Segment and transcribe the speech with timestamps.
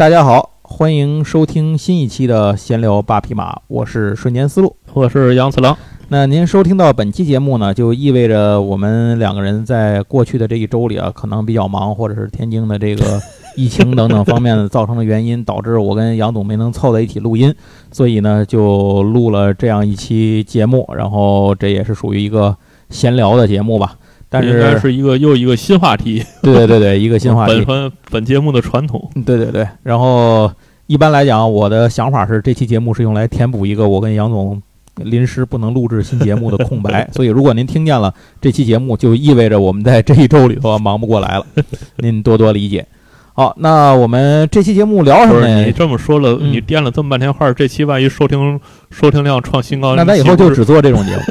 [0.00, 4.74] 大家好，欢迎收听新一期的闲聊八匹马，我是瞬间思路。
[4.94, 5.76] 我是杨次郎。
[6.08, 13.20] 那您收听到本期节目呢，就意味着我们两个人在过去的这一周里啊，可能比较忙，或者是天津的这个
[13.54, 17.54] 疫情等等方面造成的原因，导致我跟杨总没能凑在一起录音，
[17.92, 20.88] 所以呢，就录了这样一期节目。
[20.96, 22.56] 然后这也是属于一个
[22.88, 23.98] 闲聊的节目吧。
[24.32, 27.66] 但应该是，是一个又一个新话题， 对对对对，一个新话题本。
[27.66, 29.10] 本本节目的传统。
[29.26, 30.50] 对对对，然后
[30.86, 34.62] 一般来讲，我的想法是这期节目是用来填补一个我跟杨总
[34.94, 41.44] 临时不能录制新节目的空白， 所以如果您听见了这期节目，就意味着我们在这一周里头忙不过来了，
[41.98, 42.86] 您多多理解。
[43.32, 45.72] 好，那我们这期节目聊什么呢你？
[45.72, 51.22] 这么说了，嗯你垫了这么半天话，这期万一收听收听量创新高，那咱以后就只做这种节目。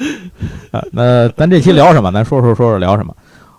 [0.72, 2.10] 啊，那咱这期聊什么？
[2.12, 3.14] 咱说说说说聊什么？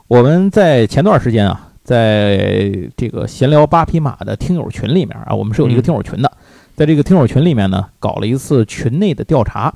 [0.07, 6.31] 我们在前段时间啊，在这个闲聊八匹马的听友群里面啊，我们是有一个嗯听友群的，
[6.75, 9.73] 在这个听友群里面呢，搞了一次群内的调查。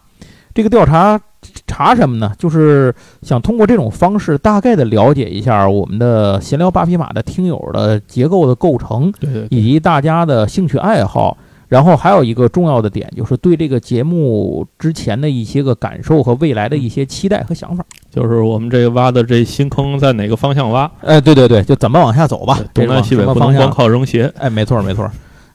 [0.53, 1.19] 这个调查
[1.67, 2.31] 查什么呢？
[2.39, 9.13] 就是想通过这种方式，大概的了解一下我们的闲聊八匹马的听友的结构的构成，
[9.49, 11.37] 以及大家的兴趣爱好。
[11.75, 17.83] 然后还有一个重要的点，就是对这个节目之前的一些个感受和未来的一些期待和想法。
[18.09, 20.89] 就是我们这个挖的这新坑在哪个方向挖？
[21.01, 23.69] 哎，对对对，就怎么往下走吧，东南西北不能光？
[23.69, 24.33] 靠扔鞋。
[24.37, 25.05] 哎，没错没错，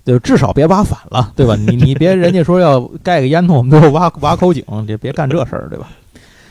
[0.05, 1.57] 就至少别挖反了，对吧？
[1.57, 5.89] 你你别人家说要盖个烟囱，我们就挖挖口井，这别干这事儿，对吧？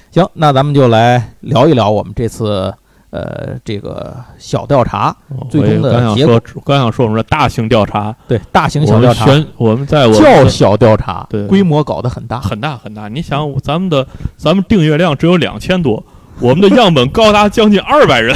[0.10, 2.74] 行，那咱们就来聊一聊我们这次
[3.12, 5.16] 呃这个小调查，
[5.50, 11.48] 最终的结果说，刚想说我们的大型调查，对大型小调查，们选我们在我们的较小调查，对。
[11.48, 13.08] 规模搞得很大，很大很大。
[13.08, 14.06] 你想，咱们的
[14.38, 16.04] 咱们订阅量只有两千多，
[16.40, 18.36] 我们的样本高达将近二百人，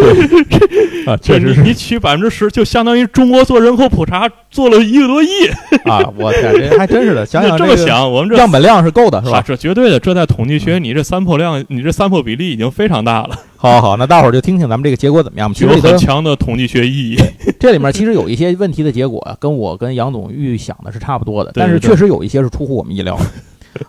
[1.06, 5.28] 啊，这确实是你你取百分之十，就相当于中国做人口普查做了一个多亿。
[5.84, 9.44] 啊，我天，这还真是的，想想这这么想，我们这样本量是够的，是啊吧？
[9.46, 15.54] 这绝对的，这在统计学，你这三破量，你这三破比例已经非常大了，好好好，那大伙儿就听听咱们这个结果怎么样吧。
[15.56, 17.16] 具有很强的统计学意义。
[17.58, 23.24] 这里面其实有一些问题的结果啊，跟我跟杨总预想的是差不多的，但是确实有一些是出乎我们意料的。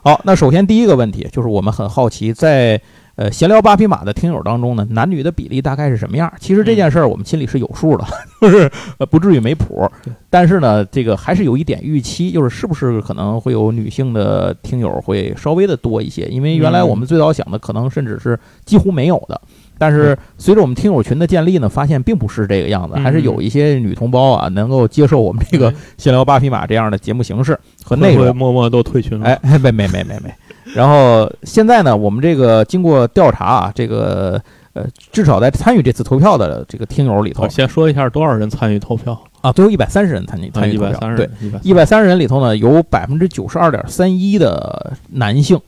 [0.03, 2.79] 好，那首先第一个问题就是我们很好奇，在
[3.15, 6.31] 呃闲聊八匹马的听友当中呢，男女的比例大概是什么样？
[6.39, 8.05] 其实这件事儿我们心里是有数的，
[8.41, 10.13] 就是呃不至于没谱对。
[10.29, 16.25] 但是呢，这个还是有一点预期，就是是不是可能会有女性的听友会稍微的多一些？
[16.27, 19.39] 因为原来我们最早想的可能甚至是几乎没有的。
[19.77, 28.25] 但是随着我们听友群的建立呢，发现并不是这个样子，嗯还是有一些女同胞啊能够接受我们这个闲聊八匹马这样的节目形式和内容。
[28.27, 29.25] 会默默都退群了。
[29.25, 30.31] 哎，没没没没没。
[30.73, 34.41] 然后现在呢，我们这个经过调查啊，这个
[34.73, 39.19] 呃，至少在参与这次投票的这个听友里头先说一下多少人参与投票。
[39.41, 41.29] 啊，最后一百三十人参与啊，参与投票，一百三十，对，
[41.63, 45.59] 一百三十人里头呢，有百分之九十二点三一的男性，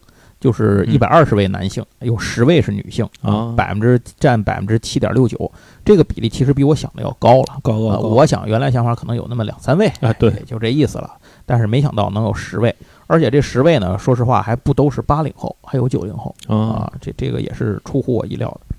[0.43, 5.49] 就是一百二十位男性，有十位是女性啊百分之占百分之七点六九，
[5.85, 7.45] 这个比例其实比我想的要高了。
[7.53, 8.09] 呃，高高高。
[8.09, 11.09] 我想原来想法可能有那么两三位，啊对也就这意思了。
[11.45, 12.75] 但是没想到能有十位，
[13.07, 18.75] 而且这十位呢，说实话还不都是八零后，还有九零后啊，啊，这这个也是出乎我意料的。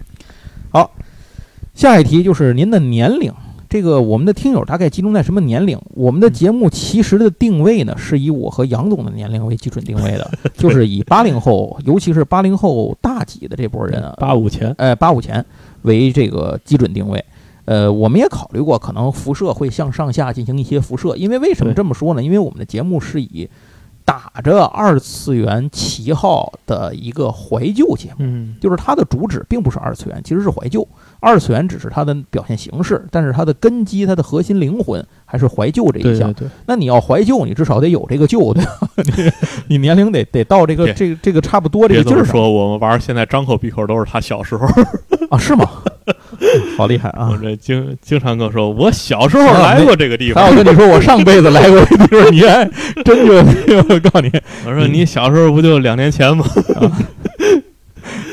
[0.70, 0.90] 好，
[1.72, 3.32] 下一题就是您的年龄。
[3.74, 5.76] 这个我们的听友大概集中在什么年龄？
[5.94, 15.44] 我们的节目其实的定位呢，是以我和杨总的年龄为基准定位的， 就是以八零后，尤其是八零后大几的这波人啊，八五前，呃八五前
[15.82, 17.24] 为这个基准定位。
[17.64, 22.22] 呃，我们也考虑过，可能辐射会向上下进行一些辐射，因为为什么这么说呢？
[22.22, 23.48] 因为我们的节目是以
[24.04, 30.86] 打着二次元旗号的一个怀旧节目，嗯，就是它的主旨并不是二次元，其实是怀旧。
[31.20, 36.30] 二次元只是它的表现形式，但是它的根基、它的核心灵魂还是怀旧这一项。
[36.34, 38.88] 对对对，那你要怀旧，你至少得有这个旧，对吧？
[39.68, 44.66] 你年龄得得到这个 这个这个差不多这个劲儿说，我们玩现在张口闭口都是他小时候。
[45.30, 45.38] 啊？
[45.38, 45.66] 是吗？
[46.54, 47.28] 嗯 好厉害啊！
[47.30, 50.44] 我这经经常跟我说，我小时候来过这个地方。
[50.44, 52.64] 还有跟你说，我上辈子来过这地方，你还
[53.04, 53.34] 真就
[53.88, 54.30] 我告诉你，
[54.66, 56.44] 我说你小时候不就两年前吗？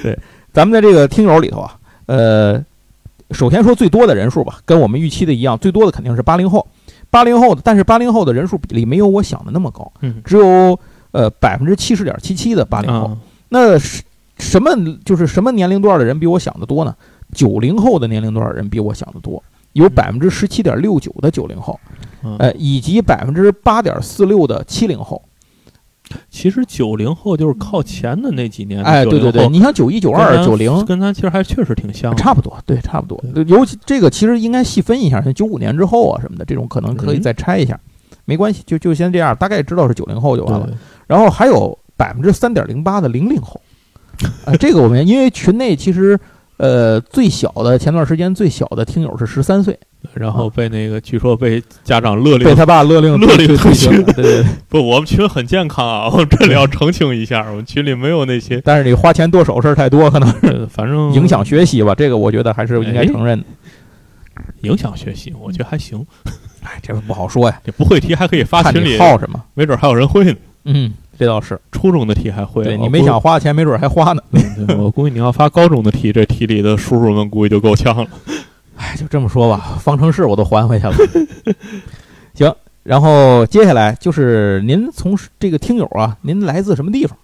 [0.04, 0.18] 对
[0.52, 1.76] 咱们在这个听友里头啊，
[2.08, 2.64] 呃，
[3.32, 6.68] 首先说最多的人数吧，跟我们预期的一样，最多的肯定是八零后，
[7.10, 10.78] 八零后的，但是八零后的人数比例没有我想的那么高，嗯只有
[11.12, 13.06] 呃百分之七十点七七的八零后。
[13.08, 13.18] 啊，
[13.50, 14.02] 那是
[14.40, 14.72] 什么
[15.06, 16.96] 就是什么年龄段的人比我想的多呢？
[17.34, 19.44] 九零后的年龄段的人比我想的多，
[19.74, 21.80] 有百分之十七点六九的九零后，
[22.24, 25.22] 嗯呃，以及百分之八点四六的七零后。
[26.30, 32.14] 其实九零后就是靠前的那几年，哎，对对对，你像九一、九二、九零，跟咱其实还确实挺像。
[32.18, 33.18] 差不多，对，差不多。
[33.48, 37.80] 尤其这个其实应该细分一下，像九五年之后啊什么的，这种可能可以嗯再拆一下，
[38.26, 40.70] 没关系，就就先这样，大概知道是九零后就完了。
[41.08, 43.62] 然后还有百分之三点零八的零零后，
[44.44, 46.20] 啊，这个我们因为群内其实
[46.62, 49.76] 呃最小的前段时间最小的听友是十三岁，
[50.14, 54.46] 然后被那个据说被家长勒令被他爸勒令勒令退退群，对对对。
[54.70, 63.46] 不，我们群很健康啊， 我这里要澄清一下，我们群里没有那些，但是你花钱剁手事儿太多，可能是 反正影响学习吧，这个我觉得还是应该哎承认的。
[64.62, 66.06] 影响学习，我觉得还行。
[66.62, 69.42] 哎，这个不好说呀，这不会题还可以发群里，好什么。
[69.56, 70.36] 没准还有人会呢。
[70.66, 71.60] 嗯，这倒是。
[71.72, 74.24] 初中的题还会，对你没想花钱，没准还花呢。
[74.66, 78.08] 对我估计你要发高中的题，这题里的叔叔们估计就够呛了。
[78.76, 80.96] 哎，就这么说吧，方程式我都还回去了。
[82.34, 82.52] 行，
[82.82, 87.16] 然后接下来就是您从这个听友啊，您来自什么地方？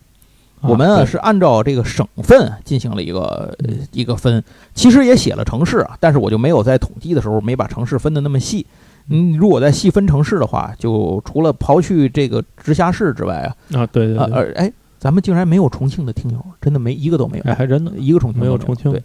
[0.61, 4.43] 我们啊是按照这个省份进行了一个呃一个分，
[4.75, 8.63] 其实也写了城市啊，但是我就没有在统计的时候没把城市分的那么细。
[9.09, 13.35] 嗯，如果再细分城市的话，就除了刨去这个直辖市之外
[13.71, 19.01] 啊，啊，对对啊，对，而哎，咱们竟然没有重庆的听友，真的没一个都没有，哎，还真的一个重庆没有重庆对，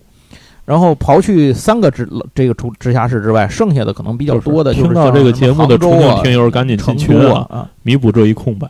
[0.64, 8.69] 然后刨去三个直这个直直辖市之外，剩下的可能比较多的就是听到这个节目的重重庆听友，赶紧进成群啊，啊，弥补这一空白。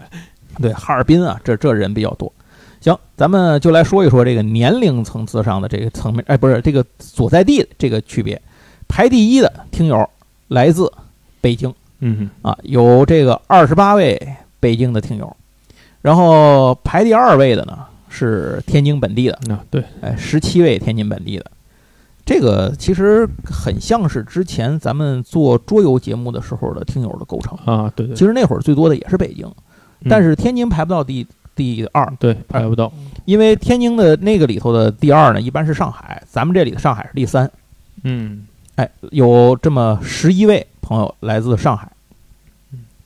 [0.61, 2.31] 对，哈尔滨啊，这这人比较多。
[2.81, 8.41] 行，咱们就来说一说这个年龄层次上的这个层面，哎，不是这个所在地这个区别。
[8.87, 10.07] 排第一的听友
[10.49, 10.93] 来自
[11.43, 11.71] 北京。
[12.05, 14.21] 嗯啊，有这个二十八位
[14.59, 15.37] 北京的听友，
[16.01, 17.79] 然后排第二位的呢
[18.09, 21.45] 是天津本地的，哼，啊，对，哎，十七位天津本地的。
[22.25, 27.57] 这个其实很像是之前咱们做桌游节目的时候的听友的构成。
[27.65, 29.47] 啊，对对，其实那会儿最多的也是北京，
[30.01, 30.09] 嗯。
[30.09, 31.25] 但是天津排不到第
[31.55, 32.93] 第二，对排不到，
[33.27, 37.49] 因为天津的那个里头的第二呢，一般是上海，咱们这里的上海是第三。
[38.03, 38.45] 嗯。
[38.75, 41.91] 哎，有这么十一位朋友来自上海，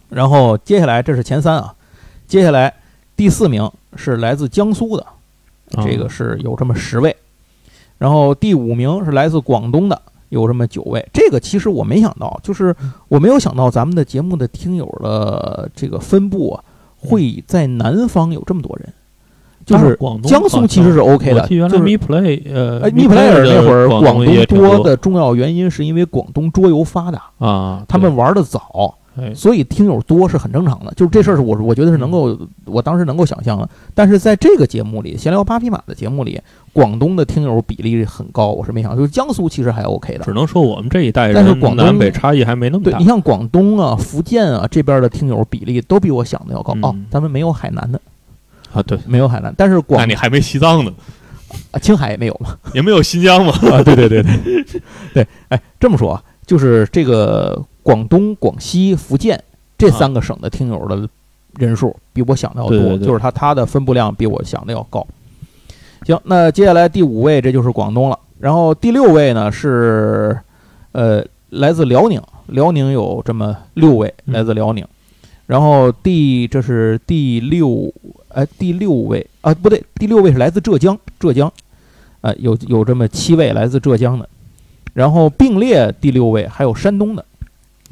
[0.09, 1.73] 然后接下来这是前三啊，
[2.27, 2.75] 接下来
[3.15, 5.07] 第四名是来自江苏的，
[5.77, 7.15] 啊这个是有这么十位，
[7.99, 11.09] 然后第五名是来自广东的，有这么九位。
[11.13, 12.75] 这个其实我没想到，就是
[13.07, 16.65] 我没有想到咱们的节目的听友的这个分布啊，
[16.99, 18.93] 会在南方有这么多人。
[19.67, 28.95] 就是广东江苏其实是 OK 的，就是 Me Play 呃呃 Me，Me Player 那会儿广东多的重要原因是因为广东桌游发达，啊，他们玩的早，
[29.35, 30.93] 所以听友多是很正常的。
[30.95, 33.69] 就是这事儿是我我觉得是能够，我当时能够想象的。
[33.93, 36.41] 但是在这个节目里，闲聊八匹马的节目里，
[36.73, 38.97] 广东的听友比例很高，我是没想到。
[38.97, 43.05] 就是江苏其实还 OK 的只，能说我们这一代人但是广东南北差异还没那么大对你。
[43.05, 46.73] 像广东啊、福建啊这边的听友比例都比我想的要高。
[46.75, 47.99] 嗯哦，咱们没有海南的，
[48.77, 50.93] 啊，对，没有海南，但是广那你还没西藏呢，
[51.71, 52.57] 啊青海也没有嘛。
[52.75, 53.53] 也没有新疆嘛。
[53.73, 54.65] 啊，对对对对
[55.15, 59.43] 对，哎，这么说啊，就是这个广东、广西、福建
[59.79, 61.09] 这三个省的听友的
[61.59, 65.07] 人数比我想的要多，对对对就是它它的分布量比我想的要高。
[66.05, 70.39] 行，那接下来第五位这就是广东了，然后第六位呢是
[70.93, 74.87] 呃来自辽宁，辽宁有这么六位嗯来自辽宁，
[75.47, 77.93] 然后第这是第六
[78.29, 81.53] 哎第六位啊不对，第六位是来自浙江，浙江。
[82.23, 84.29] 呃，有有这么七位来自浙江的，
[84.95, 87.25] 然后并列第六位还有山东的，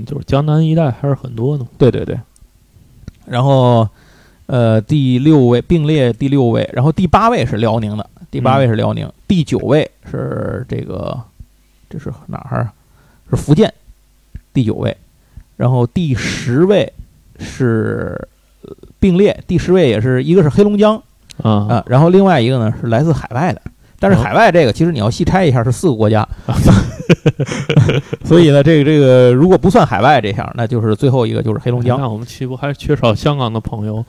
[0.04, 1.64] 就是江南一带还是很多的。
[1.78, 2.18] 对对对，
[3.26, 3.88] 然后
[4.46, 11.16] 呃第六位并列第六位，然后第八位是辽宁的，第八位是辽宁，第九位是这个
[11.88, 12.72] 这是哪儿啊？
[13.30, 13.72] 是福建，
[14.52, 14.96] 第九位，
[15.56, 16.92] 然后第十位
[17.38, 18.28] 是
[18.62, 20.96] 呃并列，第十位也是一个是黑龙江
[21.42, 23.60] 啊啊，然后另外一个呢是来自海外的。
[24.00, 26.28] 但是哦海外这个其实你要细拆一下是四个国家，
[28.24, 34.04] 所以呢，这个这个如果不算海外这项，那就是最后一个就是黑龙江那我们岂不还缺少香港的朋友？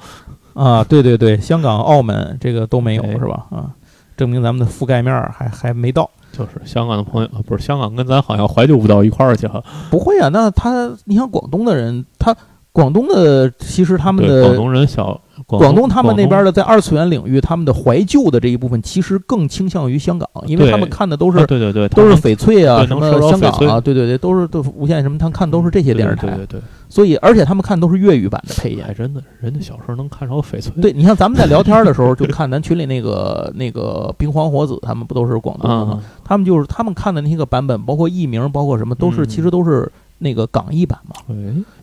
[0.54, 3.46] 啊，对对对，香港、澳门这个都没有哎是吧？
[3.52, 3.72] 啊，
[4.18, 6.10] 证明咱们的覆盖面儿还还没到。
[6.32, 9.64] 就是香港的朋友，啊不是香港跟咱好像怀旧不到一块儿去哈。
[9.90, 12.36] 不会啊，那他你像广东的人，他
[12.76, 15.18] 广东的其实他们的，广的东人小，
[15.48, 28.94] 广广东他们那边的的在二次元领域，他们的怀旧的这一部分其实更倾向于香港，因为他们看的都是啊对对对，都是翡翠啊，什么香港啊，对对对，都是都无线什么，他们看都是这些电视台，对对对所以而且他们看都是粤语版的配，音还。
[28.94, 30.72] 真的，人家小时候能看着翡翠。
[30.82, 35.92] 对你像咱们在聊天的时候，就看咱群里那个那个冰皇火子，他们不都是广东的吗？
[35.94, 41.16] 啊，他们就是他们看的那些个版本，包括译名，包括什么，都是嗯其实都是那个港译版嘛。
[41.30, 41.36] 哎，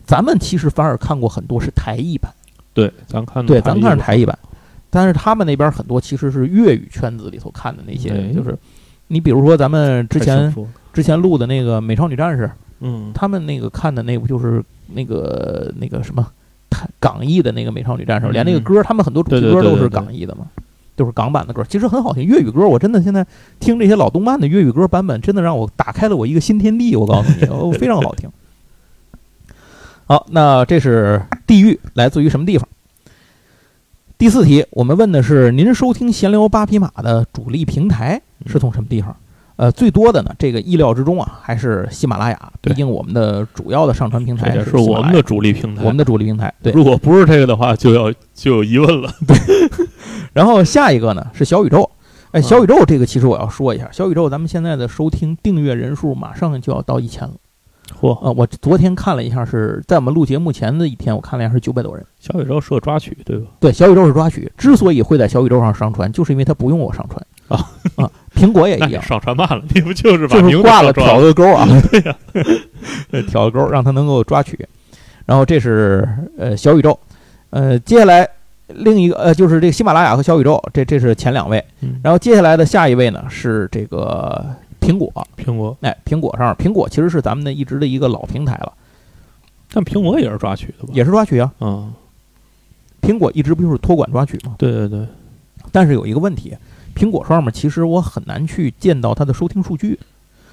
[0.05, 2.31] 咱们其实反而看过很多是台译版，
[2.73, 4.37] 对，咱看对，咱看是是台译版，
[4.89, 8.57] 但是他们那边很多其实是粤语圈子里头看的那些，对就是
[9.07, 10.53] 你比如说咱们之前
[10.91, 12.43] 之前录的那个《美少女战士》，
[12.79, 16.25] 嗯，他们那个看的那部就是那个那个什么
[16.69, 20.45] 台港译的那个《美少女战士》，连那个嗯歌，他们很多主题歌都是港译的嘛，
[20.95, 22.23] 都是港版的歌，其实很好听。
[22.23, 23.25] 粤语歌我真的现在
[23.59, 26.95] 听这些老动漫的粤语歌版本，真的让我打开了我一个新天地。
[26.95, 28.29] 我告诉你，哦，非常好听。
[30.05, 32.67] 好，那这是地狱来自于什么地方？
[34.17, 39.15] 第四题，我们问的是您收听闲聊八匹马的主力平台是从什么地方？
[39.55, 45.83] 呃，最多的呢，这个意料之中啊，还是喜马拉雅，毕竟我们的主要的上传平台是我们的主力平台。
[45.83, 46.53] 我们的主力平台。
[46.61, 49.13] 对，如果不是这个的话，就要就有疑问了。
[50.33, 51.89] 然后下一个呢是小宇宙。
[52.31, 57.33] 哎，嗯小宇宙这个其实我要说一下，小宇宙咱们现在的收听订阅人数马上就要到一千了。
[58.01, 62.03] 嚯，呃，我昨天看了一下，是在我们录节目前的一天，我看了一下是九百多人。
[62.19, 63.47] 小宇宙是个抓取，对吧？
[63.59, 67.69] 对，小宇宙是抓取，之所以会在小宇宙上上传，就是因为它不用我上传啊
[68.03, 68.09] 啊。
[68.33, 72.15] 苹果也一样，上传慢了，你不就是把名字就是挂了挑个钩啊， 对呀、
[73.11, 74.57] 对，挑个钩，让它能够抓取。
[75.25, 76.97] 然后这是呃小宇宙，
[77.51, 78.27] 呃，接下来
[78.67, 81.63] 另一个呃就是这个喜马拉雅和小宇宙，这这是前两位。
[81.81, 84.43] 嗯然后接下来的下一位呢是这个
[84.79, 88.73] 苹果，苹果，哎，苹果上，苹果其实是咱们的一直的一个老平台了，
[89.73, 90.89] 但苹果也是抓取的吧？
[90.93, 91.53] 也是抓取啊。
[91.59, 91.93] 嗯，
[93.01, 94.55] 苹果一直不就是托管抓取吗？
[94.57, 95.05] 对对对，
[95.71, 96.55] 但是有一个问题，
[96.95, 99.99] 苹果上面其实我很难去见到它的收听数据。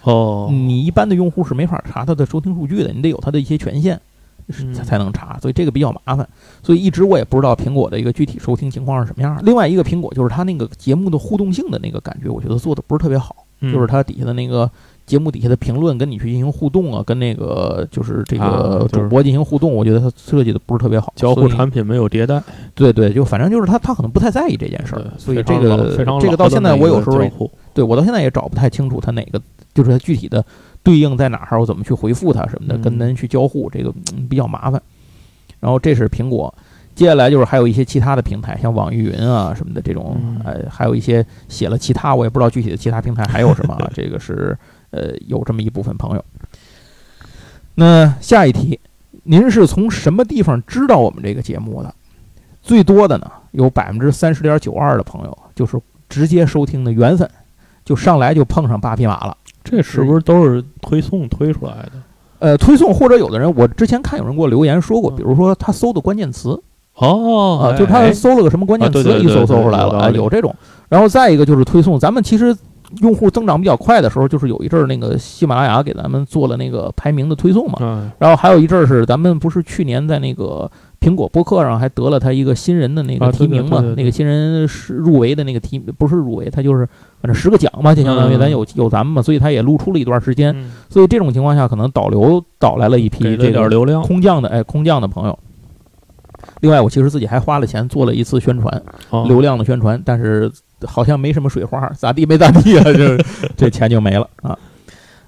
[0.02, 4.00] 哦，你一般的用户是没法查它的收听数据的，你得有它的一些权限嗯
[4.74, 6.28] 才才能查，所以这个比较麻烦。
[6.62, 9.40] 所以一直我也不知道苹果的一个具体收听情况是什么样儿。
[9.42, 14.70] 另外一个苹果就是它那个节目的互动性的那个感觉，我觉得做的不是特别好，嗯就是它底下的那个。
[15.06, 21.12] 节目底下的评论跟你去进行互动啊，跟那个就是这啊个主播进行互动，我觉得它设计的不是特别好。
[21.16, 22.40] 交互产品没有迭代，
[22.76, 29.42] 对对，就反正就是他他可能不太在意这件事儿，所以这个这个到现在我有时候对我到现在也找不太清楚它哪个
[29.74, 30.44] 就是它具体的
[30.82, 34.80] 对应在哪儿，我怎么去回复它什么的，嗯跟您去交互，这个、嗯比较麻烦。
[35.60, 36.52] 然后这是苹果，
[36.94, 43.90] 接下来就是还有一些其他的平台，像网易云啊什么的这种，嗯呃，还有一些写了其他，我也不知道具体的其他平台还有什么啊。
[43.94, 44.56] 这个是
[44.90, 46.24] 呃有这么一部分朋友。
[47.74, 48.80] 那下一题，
[49.24, 51.94] 您是从什么地方知道我们这个节目的？
[52.62, 57.28] 最多的呢，有百分之三十点九二的朋友就是直接收听的缘分，
[57.84, 59.36] 就上来就碰上八匹马了。
[59.62, 61.92] 这是不是都是推送推出来的？
[62.38, 65.16] 呃，推送或者有的人，我之前看有人给我留言说过，嗯。
[65.16, 66.58] 比如说他搜的关键词
[66.94, 68.12] 哦啊，就是他哎。
[68.12, 70.54] 搜了个什么关键词，一搜搜出来了，啊，有这种。
[70.88, 72.56] 然后再一个就是推送，咱们其实
[73.02, 83.78] 用户增长比较快的时候，就是有一阵儿那个喜马拉雅给咱们做了那个排名的推送嘛，嗯，然后还有一阵儿是咱们不是去年在那个苹果播客上还得了他一个新人的那个提名嘛？
[83.78, 86.86] 对对对对那个新人是入围的那个提不是入围，他就是
[87.20, 90.54] 反正十个奖嘛，就相当于嗯咱有有咱们嘛，所以他也露出了一段时间。
[90.56, 95.38] 嗯所以这种情况下，可能导流导来了一批这个点流量，空降的哎空降的朋友。
[96.60, 100.50] 另外，我其实自己还花了钱做了一次宣传，哦流量的宣传，但是
[100.84, 103.16] 好像没什么水花，咋地没咋地啊，这
[103.56, 104.58] 这钱就没了啊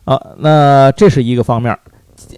[0.04, 0.20] 啊。
[0.38, 1.78] 那这是一个方面，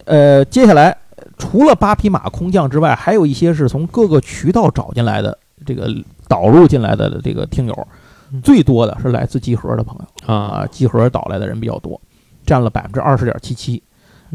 [0.04, 0.96] 呃，接下来
[1.38, 5.36] 除了八匹马空降之外，还有一些是从各个渠道找进来的，
[5.66, 5.88] 这个
[6.28, 7.88] 导入进来的这个听友
[8.32, 12.00] 嗯，最多的是来自集合的朋友啊，啊，集合导来的人比较多，
[12.46, 13.82] 占了百分之二十点七七，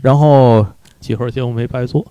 [0.02, 0.66] 然后
[1.00, 2.06] 集合节目没白做，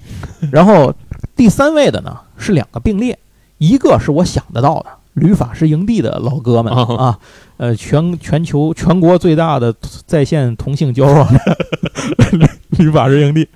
[0.52, 0.94] 然后
[1.34, 3.18] 第三位的呢是两个并列，
[3.58, 7.18] 一个是我想得到的旅法师营地的老哥们哦啊，
[7.56, 9.74] 呃，全全球全国最大的
[10.06, 11.28] 在线同性交往
[12.32, 12.46] 旅
[12.78, 13.48] 旅法师营地，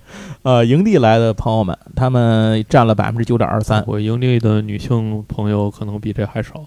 [0.48, 6.64] 呃，营地来的朋友们，他们占了百分之九点二三，我营地的女性朋友可能比这还少，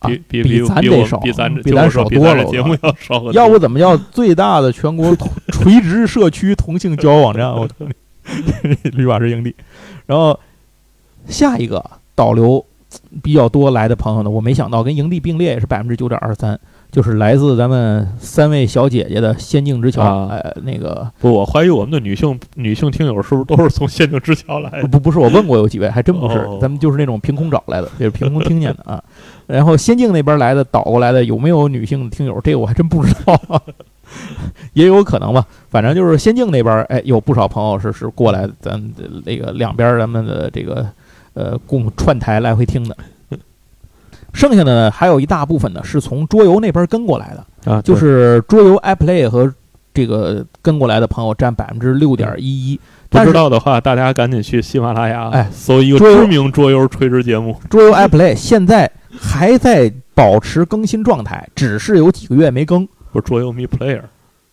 [0.00, 5.14] 啊比比咱得少比咱比咱少多了节目要少，要不怎么叫最大的全国
[5.52, 7.52] 垂直社区同性交友网站？
[7.54, 9.54] 我操你，旅法师营地。
[10.06, 10.36] 然后
[11.28, 12.66] 下一个导流
[13.22, 16.58] 比较多来的朋友呢，我没想到跟营地并列也是百分之九点二三，
[16.94, 20.04] 就是来自咱们三位小姐姐的仙境之桥。
[20.04, 24.86] 啊呃，那个不，我怀疑我们的女性女性听友是不是都是从仙境之桥来的？
[24.86, 29.02] 不不是我问过有几位，还真不是，哦咱们就是那种凭空找来的，也是凭空听见的啊。
[29.48, 33.36] 然后仙境那边来的倒过来的有没有女性听友，这个我还真不知道，
[34.74, 35.44] 也有可能吧。
[35.70, 40.86] 反正就是仙境那边，哎，有不少朋友是是过来咱的那个两边咱们的这个
[41.32, 42.96] 呃共串台来回听的。
[44.34, 49.50] 剩下的呢，还有一大部分呢是从桌游那边跟过来的，啊，就是桌游 iPlay 和
[49.94, 52.80] 这个跟过来的朋友占百分之六点一一。
[53.08, 57.56] 不知道的话，大家赶紧去喜马拉雅，哎搜一个知名桌游垂直节目。
[57.70, 62.86] 桌游 iPlay 现在还在保持更新状态，只是有几个月没更。
[63.12, 64.02] 不是桌游 Me Player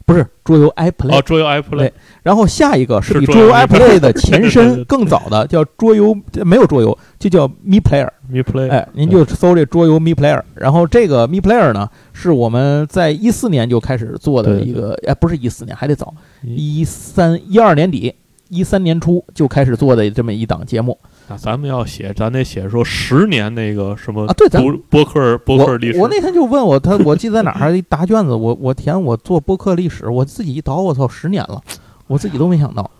[0.05, 1.91] 不是桌游 iPlay，、哦，桌游 iPlay
[2.24, 4.84] 然后下一个是比桌游 iPlay 的前身。
[4.86, 8.10] 更早的，叫桌游没有桌游，就叫 Me Player。
[8.29, 18.13] Me Player，哎，您就搜这桌游 Me Player，然后这个 Me Player 呢，是我们在一四年就开始做的一个，哎，不是一四年，还得早，一一三一二年底，
[18.50, 20.98] 一三年初就开始做的这么一档节目
[21.32, 24.34] 那咱们要写，咱得写说十年那个什么啊。
[24.34, 25.98] 对，咱读播客播我客历史。
[25.98, 31.62] 我那天就问我他，我记得在哪儿还一答卷子，我我填我做播客历史，我自己一倒，我操，十年了，
[32.08, 32.92] 我自己都没想到，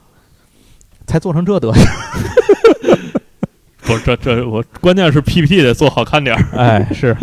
[1.06, 1.84] 才做成这德行。
[3.84, 6.42] 不是这这我关键是 PPT 得做好看点儿。
[6.56, 7.14] 哎，是，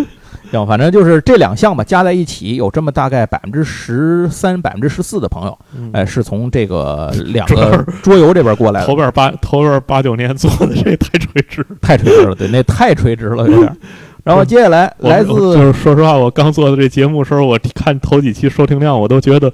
[0.50, 11.66] 行，反正就是这两项吧，加在一起有这么大概百分之十三、百分之十四的朋友，嗯哎，是从这个 两个桌游这边过来的，头边八头边八九年做的这太垂直。
[11.80, 13.76] 太垂直了，对，那太垂直了，有点。
[14.24, 19.50] 然后接下来来自就是说实话，我刚做的这节目时候，我看头几期收听量，我都觉得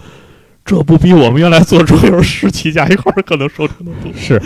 [0.64, 4.12] 这不比我们原来做桌游十期加一块儿可能收听的多。
[4.14, 4.42] 是，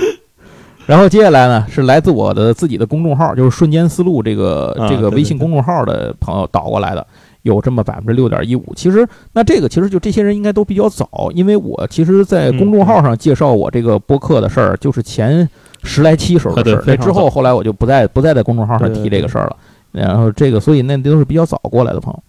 [0.89, 7.07] 然后接下来呢是来自我的自己的公众号，就是瞬间思路这个、啊这个微信公众号的朋友导过来的，
[7.43, 8.73] 有这么百分之六点一五。
[8.75, 15.47] 其实那这个其实就这些人应该都比较早，因为我其实，在公众号上介绍我这个播客的事儿，就是前
[15.83, 16.83] 十来期时候的事儿。
[16.87, 19.57] 那之后后来我就不再不再在公众号上提这个事儿了。
[19.93, 22.23] 然后这个，所以那都是比较早过来的朋友。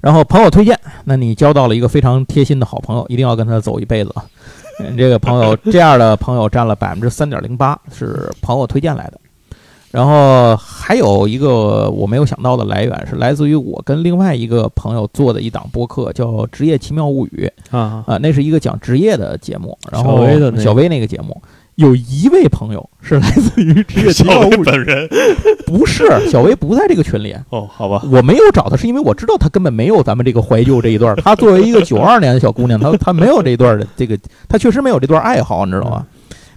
[0.00, 4.24] 然后朋友推荐，那你交到了一个非常贴心的好朋友，一定要跟他走一辈子啊！
[4.88, 9.20] 嗯 这个朋友这样的朋友占了百分之三点零八，是朋友推荐来的。
[9.90, 19.76] 然后还有一个我没有想到的来源是来自于我跟另外一个朋友做的一档播客，叫《职业奇妙物语》啊，啊，那是一个讲职业的节目。
[19.90, 21.42] 然后小薇的那个小薇那个节目，
[21.80, 25.08] 有一位朋友是来自于《职业奇妙物语》，本人
[25.64, 27.34] 不是小薇不在这个群里。
[27.48, 31.16] 哦，好吧，我没有找她，是因为我知道她根本没有咱们这个怀旧这一段儿。
[31.24, 36.06] 她作为一个九二年的小姑娘，她她没有这一段的这个，她确实没有这段爱好，你知道吗？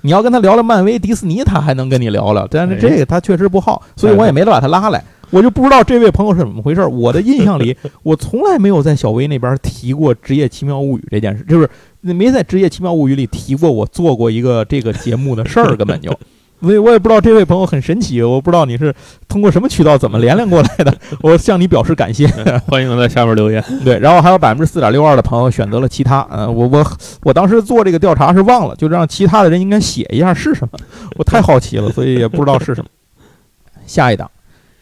[0.02, 5.02] 你要跟她聊聊漫威、迪士尼，她还能跟你聊聊，但是这个她确实不好，所以我也没把她拉来。
[5.30, 6.86] 我就不知道这位朋友是怎么回事。
[6.86, 11.68] 我的印象里， 我从来没有在小薇那边提过《职业奇妙物语》这件事，就是
[12.12, 16.12] 没在《职业奇妙物语》里提过我做过一个这个节目的事儿，根本就。
[16.62, 18.96] 所以我也不知道这位朋友很神奇，我不知道你是
[19.28, 22.26] 通过什么渠道怎么连连过来的， 我向你表示感谢。
[22.38, 23.62] 嗯 欢迎在下面留言。
[23.84, 26.86] 对，然后还有百分之四点六二的朋友选择了其他，嗯、我我
[27.24, 30.80] 我当时做这个调查是忘了，就让其他的人应该写一下是什么，
[31.18, 32.90] 我太好奇了，所以也不知道是什么。
[33.86, 34.32] 下一档，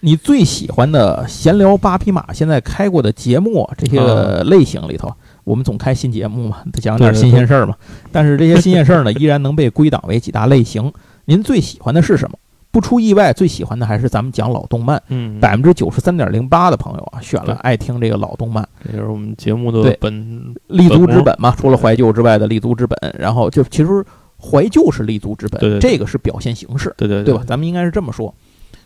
[0.01, 5.11] 你最喜欢的闲聊八匹马现在开过的节目这些个类型里头，
[5.43, 7.75] 我们总开新节目嘛，得讲点新鲜事儿嘛。
[8.11, 10.91] 但是这些新鲜事儿呢， 依然能被归档为几大类型。
[11.25, 12.37] 您最喜欢的是什么？
[12.71, 15.01] 不出意外，最喜欢的还是咱们讲老动漫。
[15.09, 18.65] 嗯，百分之九十三点零八的朋友啊，选了爱听这个老动漫。
[18.85, 22.97] 这就是我们节目的对本立足之本嘛，除了怀旧之外的立足之本。
[23.19, 24.03] 然后就其实
[24.39, 27.43] 怀旧是立足之本，对对对这个是表现形式，对对对吧？？
[27.45, 28.33] 咱们应该是这么说。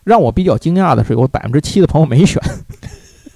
[0.04, 2.41] 让我比较惊讶的是，有百分之七的朋友没选，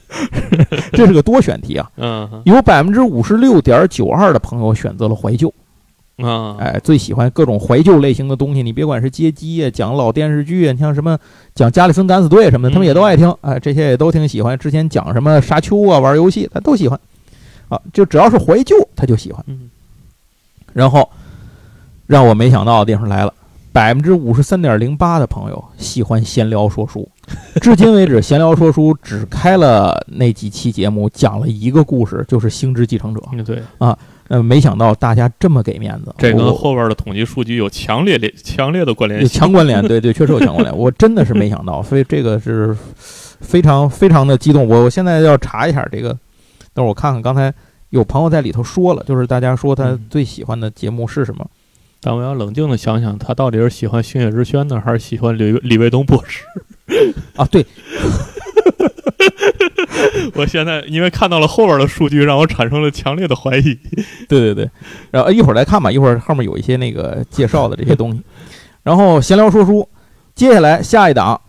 [0.93, 1.89] 这是个多选题啊。
[1.98, 5.54] 嗯有百分之五十六点九二的朋友选择了怀旧，
[6.17, 8.63] 啊，哎，最喜欢各种怀旧类型的东西。
[8.63, 11.17] 你别管是街机啊，讲老电视剧啊，你像什么
[11.54, 13.34] 讲加里森敢死队什么的，他们也都爱听。
[13.41, 14.58] 哎，这些也都挺喜欢。
[14.58, 17.00] 之前讲什么沙丘啊，玩游戏他都喜欢。
[17.69, 19.43] 啊，就只要是怀旧，他就喜欢。
[19.48, 19.69] 嗯
[20.72, 21.10] 然后
[22.06, 23.34] 让我没想到的地方来了，
[23.72, 27.08] 百分之五十三点零八的朋友喜欢闲聊说书。
[27.62, 33.22] 至今为止，闲聊说书只开了那几期节目，讲了一个故事，就是《星之继承者》。
[33.32, 33.62] 嗯，对，
[34.28, 39.40] 呃，没想到大家这么给面子，这跟后边的统计数据有强烈联强烈的关联有性。
[39.40, 40.76] 强关联， 对对，确实有强关联。
[40.76, 42.76] 我真的是没想到，所以这个是
[43.40, 44.68] 非常非常的激动。
[44.68, 46.10] 我我现在要查一下这个，
[46.74, 47.54] 等会儿我看看刚才
[47.90, 51.46] 有朋友在里头说了，就是大家说他嗯最喜欢的节目是什么？
[52.02, 56.44] 但我要冷静的想想，他到底是喜欢星野之轩呢，还是喜欢李李卫东博士？
[57.36, 57.66] 啊，对，
[60.34, 63.78] 我现在因为看到了后边的数据，让我产生了强烈的怀疑。
[64.28, 64.70] 对对对，
[65.12, 68.22] 然后一会儿来看吧，一会儿后面有一些那个介绍的这些东西。
[68.82, 69.88] 然后闲聊说书，
[70.39, 71.41] 接下来下一档，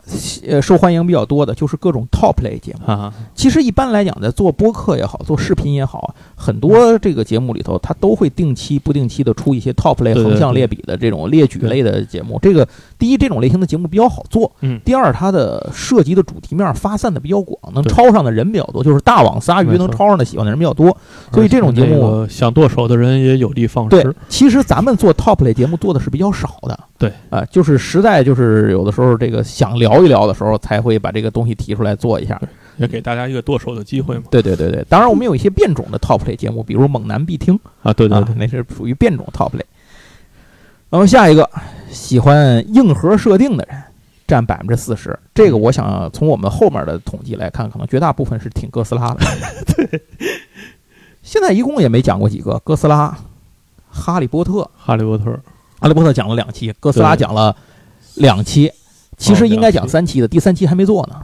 [0.48, 2.92] 呃，受欢迎比较多的就是各种 top 类节目。
[2.92, 12.36] 啊，其实一般来讲，在做播客也好，做视频也好，很多这个节目里头，它都会定期、不定期的出一些 top 类对对横向列比的这种列举类的节目。
[12.42, 12.66] 这个
[12.98, 20.96] 第一，这种类型的节目比较好做；嗯，第二，它的涉及的主题面发散的比较广，能对抄上的人比较多，就是大网撒鱼能抄上的喜欢的人比较多。
[21.32, 26.76] 所以这种节目想剁手的人也有的放对矢。，其实咱们做 top 类节目做的是比较少的。
[27.00, 32.38] 对，啊、就是实在就是有的时候这个想聊一聊的时候，才会把这个东西提出来做一下。
[32.76, 34.24] 也给大家一个剁手的机会嘛。
[34.30, 39.64] 对对对对，当然我们有一些变种的 top 类节目，比如猛男必听啊，对对对，，啊那是属于变种 top 类。
[40.90, 41.48] 然后下一个，
[41.88, 43.82] 喜欢硬核设定的人
[44.26, 49.20] 占百分之四十，这个我想从我们后面的统计来看，可能绝大部分是挺哥斯拉的。
[49.74, 50.02] 对，
[51.22, 53.16] 现在一共也没讲过几个哥斯拉、
[53.88, 55.38] 哈利波特，哈利波特
[55.80, 57.54] 哈利波特讲了两期，哥斯拉讲了
[58.14, 58.70] 两期，
[59.16, 61.16] 其实应该讲三期的，第三期还没做呢，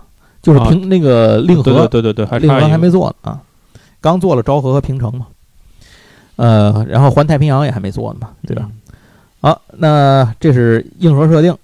[0.43, 3.41] 就是啊平那个令和对对对令和还没做呢啊，
[4.01, 5.27] 刚做了昭和和平城嘛，
[6.37, 8.65] 呃，然后环太平洋也还没做呢嘛，对吧？？
[8.65, 8.73] 嗯
[9.39, 11.55] 好，那这是硬核设定，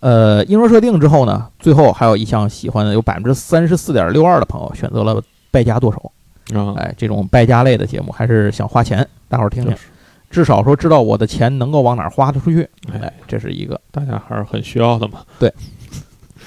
[0.00, 6.10] 呃，硬核设定之后呢，最后还有一项喜欢的，有百分之三十四点六二的朋友选择了败家剁手，
[6.58, 9.84] 啊，哎，这种败家类的节目还是想花钱，大伙儿听听就，是
[10.34, 13.80] 至少说知道我的钱能够往哪儿花得出去，哎哎，这是一个。
[13.92, 15.20] 大家还是很需要的嘛。
[15.38, 15.48] 对。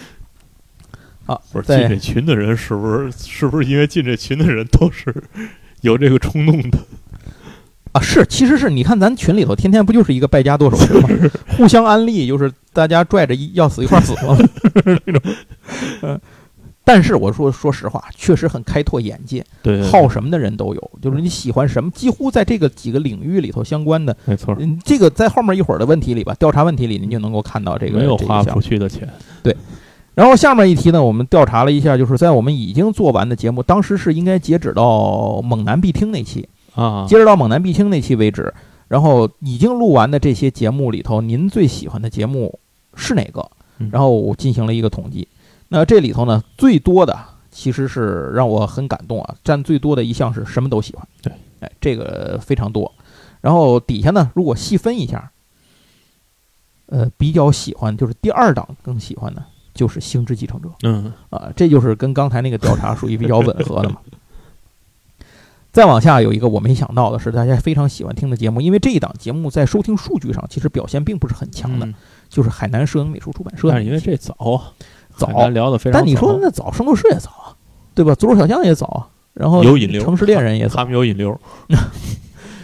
[1.26, 5.24] 啊，不是在进这群的人，是不是是不是因为进这群的人都是
[5.80, 6.78] 有这个冲动的？
[7.94, 11.10] 啊，是，其实是你看咱群里头天天不就是一个败家剁手群吗？
[11.56, 14.38] 互相安利，就是大家拽着一要死一块儿死吗？
[15.06, 15.22] 那种，
[16.02, 16.20] 嗯。
[16.88, 29.06] 但是我说说实话，确实很开拓眼界，对，对好什么的人都有，就是你喜欢什么，几乎在这个几个领域里头相关的，没错，嗯，这个在后面一会儿的问题里吧，调查问题里您就能够看到这个没有花出去的钱。
[29.44, 29.54] 对
[30.16, 38.54] 然后下面一题呢，我们调查了一下，就是在我们已经做完的节目，当时是应该截止到猛男必听那期，啊，截止到猛男必听那期为止。
[38.88, 42.58] 然后已经录完的这些节目里头，您最喜欢的节目
[42.96, 43.46] 是哪个
[43.80, 43.90] 嗯？
[43.92, 45.28] 然后我进行了一个统计。
[45.70, 47.18] 那这里头呢，最多的
[47.52, 51.08] 其实是让我很感动啊，占最多的一项是什么都喜欢。
[51.22, 52.92] 对，哎，这个非常多。
[53.42, 55.32] 然后底下呢，如果细分一下，
[56.88, 60.70] 呃，比较喜欢就是第二档更喜欢的就是《星之继承者》。
[60.84, 63.98] 嗯，啊，这就是跟刚才那个调查属于比较吻合的嘛。
[65.72, 71.94] 再往下有一个我没想到的是，大家非常喜欢听的节目，因为这一档节目在收听数据上其实表现并不是很强的，嗯
[72.30, 74.74] 就是海南摄影美术出版社但是因为这早啊，
[75.18, 76.00] 早聊的非常早。
[76.00, 77.56] 但你说那早，圣斗士也早啊，
[77.94, 78.14] 对吧？
[78.16, 80.86] 左手小将也早啊，然后有引流城市猎人也早他。
[80.86, 81.40] 们有引流，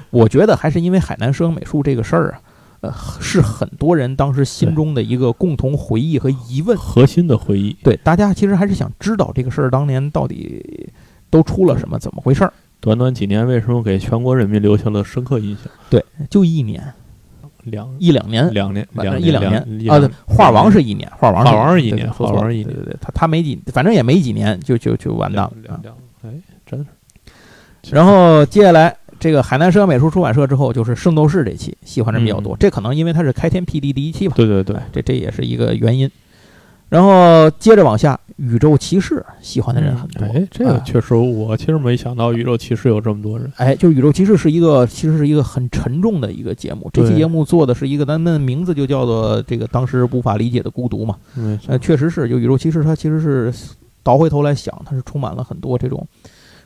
[0.09, 2.41] 我觉得还是因为海南摄影美术这个事儿啊，
[2.81, 6.77] 呃，是很多人当时心中的一个共同回忆和疑问。
[6.77, 7.75] 核心的回忆。
[7.83, 10.89] 对，大家其实还是想知道这个事儿当年到底
[11.29, 12.53] 都出了什么，怎么回事儿。
[12.79, 15.71] 短短几年，为什么给全国人民留下了深刻印象？
[15.89, 16.93] 对就一年
[17.63, 25.95] 两一两年，两年，反正两一两年年啊，对，画王是一年，画王画王是一年画王是一年对对对，他他没几，反正也没几年就就就完蛋了。
[26.23, 26.29] 哎，
[26.65, 26.79] 真
[27.83, 27.95] 是。
[27.95, 36.09] 然后接下来这个海南摄影美术出版社之后，就是《圣斗士》这期喜欢人比较多，嗯这可能因为它是开天辟地第一期吧，对对对，这这也是一个原因。
[36.89, 43.51] 然后接着往下，宇宙骑士喜欢的人很多，哎，这个啊确实，我其实没想到宇宙骑士有这么多人。
[43.57, 46.89] 哎，就是宇宙骑士是一个，其实是一个很沉重的一个节目。
[46.91, 51.15] 这期节目做的是一个，咱们名字就叫做这个当时无法理解的孤独嘛。
[51.37, 53.53] 嗯呃，确实是，就宇宙骑士它其实是
[54.01, 56.07] 倒回头来想，它是充满了很多这种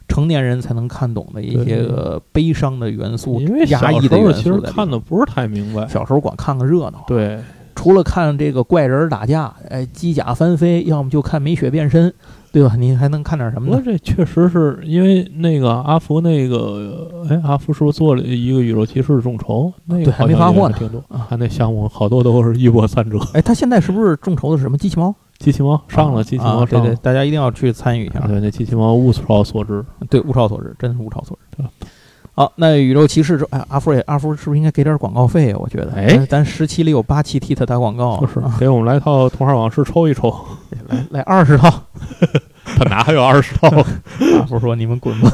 [0.08, 4.89] 成年人才能看懂的一些个悲伤的元素因为、压抑的元候其实看。
[4.89, 5.86] 的不是太明白。
[5.88, 7.38] 小时候光看个热闹，对，
[7.77, 12.11] 除了看这个怪人打架，哎，机甲翻飞，要么就看美雪变身，
[12.51, 12.75] 对吧？
[12.75, 13.79] 你还能看点什么呢？
[13.85, 19.71] 这确实是因为那个阿福那个，哎，阿福是不是做了一个宇宙骑士众筹？
[19.85, 21.27] 那个还没发货呢挺多啊。
[21.29, 23.19] 他那项目好多都是一波三折。
[23.33, 25.13] 哎，他现在是不是众筹的是什么机器猫？
[25.37, 26.95] 机器猫上了，啊机器啊对对，猫上了。
[26.95, 28.21] 大家一定要去参与一下。
[28.21, 29.85] 对，那机器猫物超所值。
[30.09, 31.65] 对，物超所值，真是物超所值对。
[32.38, 35.58] 好，那宇宙骑士之哎，阿福也阿福是不是应该给点广告费啊？
[35.60, 40.32] 我觉得，哎咱咱十期里有八期替他打广告，就是啊给我们来套《童话往事》抽一抽，
[40.88, 41.67] 来来二十套。
[42.78, 43.67] 他哪还有二十套？
[44.38, 45.32] 阿福说：“你们滚吧。”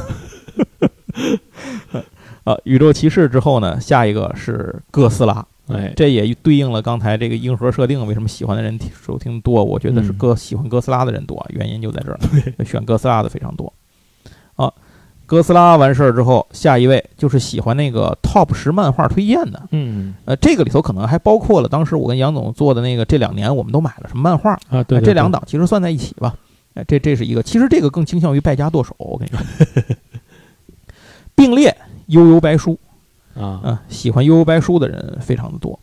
[2.44, 9.62] 啊，宇宙骑士之后呢，下一个是哥斯拉，哎，这也对应了刚才这个硬核设定，为什么喜欢的人收听多？
[9.62, 12.18] 我觉得是嗯哥喜欢哥斯拉的人多，原因就在这儿，
[12.64, 13.70] 选哥斯拉的非常多。
[14.56, 14.72] 啊，
[15.26, 19.62] 哥斯拉完事儿之后，下一位就是喜欢那个 Top 十漫画推荐的。
[19.70, 26.34] 嗯呃，这个里头可能还包括了当时我跟杨总做的那个这两年我们都买了什么漫画，啊，对，这两档其实算在一起吧。
[26.74, 28.94] 哎，这这是一个，其实这个更倾向于败家剁手。
[28.98, 29.96] 我跟你说，
[31.34, 31.74] 并列
[32.06, 32.78] 悠悠白书
[33.34, 35.78] 啊，啊，喜欢悠悠白书的人非常的多。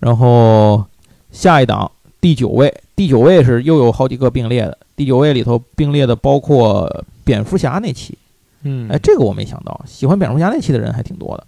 [0.00, 0.84] 然后
[1.30, 1.90] 下一档
[2.20, 8.16] 第九位，第九位是又有好几个并列的，第九位里头并列的包括蝙蝠侠那期，
[8.62, 11.46] 嗯，哎，这个我没想到，喜欢蝙蝠侠那期的人还挺多的。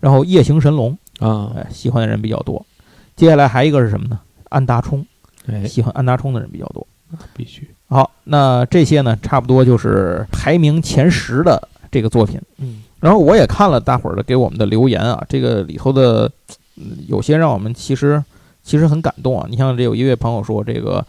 [0.00, 2.64] 然后夜行神龙，啊，哎，喜欢的人比较多。
[3.16, 4.18] 接下来还一个是什么呢？
[4.48, 5.04] 安达充，
[5.46, 6.86] 哎，喜欢安达充的人比较多。
[7.34, 12.40] 必须，好，那这些呢，差不多就是排名前十的这个作品。
[12.58, 16.30] 嗯然后我也看了大伙儿的给我们的留言啊，这个里头的，
[16.76, 18.22] 嗯有些让我们其实
[18.62, 19.46] 其实很感动啊。
[19.50, 21.04] 你像这有一位朋友说，这个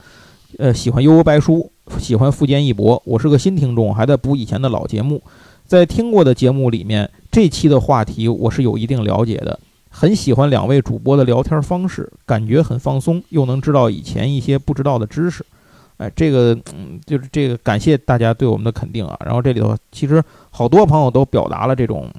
[0.57, 5.21] 呃喜欢悠悠白书，喜欢富坚义博，我是个新听众，还在补以前的老节目，
[5.65, 9.59] 在听过的节目里面，这期的话题我是有一定了解的，
[9.89, 15.45] 很喜欢两位主播的聊天方式，感觉很放松，又能知道以前一些不知道的知识。
[15.97, 19.17] 哎，这个嗯，就是这个感谢大家对我们的肯定啊。
[19.23, 22.09] 然后这里头其实好多朋友都表达了这种，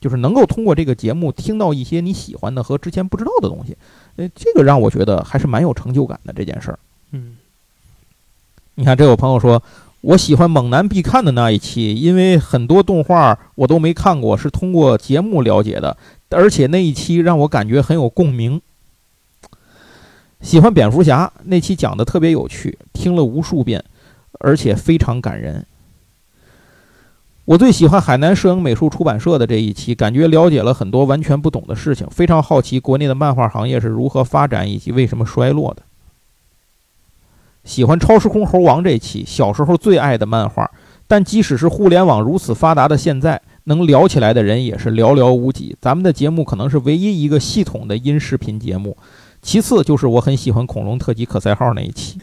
[0.00, 3.76] 就是能够通过这个节目听到一些你喜欢的和之前不知道的东西，
[4.16, 6.78] 呃，这个让我觉得还是蛮有成就感的这件事儿。
[7.12, 7.36] 嗯
[8.82, 9.62] 你看，这有朋友说，
[10.00, 15.96] 我喜欢猛男必看的那一期，因为很多动画我都没看过，是通过节目了解的，
[16.30, 18.60] 而且那一期让我感觉很有共鸣。
[20.40, 23.84] 喜欢蝙蝠侠那期讲的特别有趣，听了无数遍，
[24.40, 25.64] 而且非常感人。
[27.44, 35.82] 我最喜欢海南摄影美术出版社的这一期，感觉了解了很多完全不懂的事情，非常好奇国内的漫画行业是如何发展以及为什么衰落的。
[37.64, 40.68] 喜欢《超时空猴王》这期，小时候最爱的漫画，
[41.06, 45.76] 但即使是互联网如此发达的现在，能聊起来的人也是寥寥无几。
[45.80, 48.96] 咱们的节目可能是唯一一个系统的音视频节目，
[49.40, 52.18] 其次就是我很喜欢恐龙特辑可赛号那一期，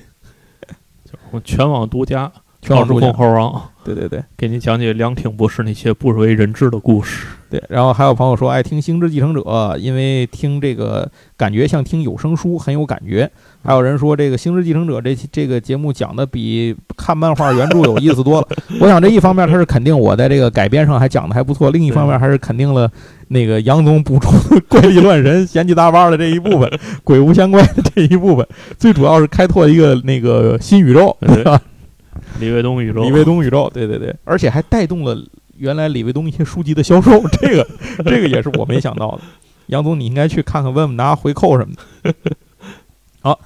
[1.32, 7.26] 我全网独家，全网独家空猴王，对对对给您讲解两厅博士那些不为人知的故事。
[7.50, 7.64] 对。
[7.70, 9.42] 然后还有朋友说爱听《星之继承者》，
[9.78, 13.30] 因为听这个感觉像听有声书，很有感觉。
[13.64, 18.48] 还有人说这个《星之继承者》这这个节目讲的比看漫画原著有意思多了。
[18.80, 22.92] 我想这一方面他是肯定我在这个改编上还讲的还不错，另一方面还是肯定了
[23.30, 26.70] 那个杨总补充的怪力乱神、闲七杂八的这一部分，
[27.04, 28.46] 鬼无相关的这一部分，
[28.78, 31.62] 最主要是开拓一个那个新宇宙，对对吧？
[32.40, 35.18] 李卫东宇宙，李卫东宇宙，对对对，而且还带动了
[35.58, 37.12] 原来李卫东一些书籍的销售，
[37.42, 37.68] 这个
[38.06, 39.22] 这个也是我没想到的。
[39.68, 42.14] 杨总，你应该去看看，问问拿回扣什么的。
[43.22, 43.40] 好，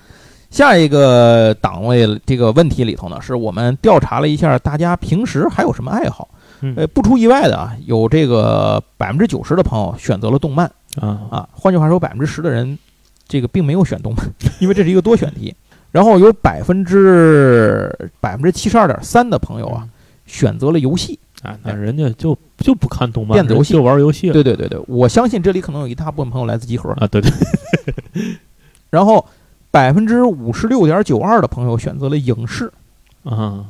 [0.50, 6.30] 下一个档位这个问题里头呢，是我们调查了一下大家平时还有什么爱好。
[6.62, 10.66] 嗯呃，不出意外的啊，有这个百分之九十的朋友选择了动漫
[10.96, 12.80] 啊啊，换句话说，百分之十的人
[13.28, 14.26] 这个并没有选动漫，
[14.60, 15.54] 因为这是一个多选题。
[15.94, 19.88] 然后有百分之百分之七十二点三的朋友啊，
[20.26, 21.18] 选择了游戏。
[21.44, 24.34] 啊，那人家就就不看动漫，电子游戏就玩游戏了。
[24.34, 26.90] 对对对对，我相信这里可能有一大部分朋友来自集合。
[26.94, 27.30] 啊，对对，
[28.90, 29.24] 然后
[29.70, 32.72] 百分之五十六点九二的朋友选择了影视，
[33.24, 33.66] 啊，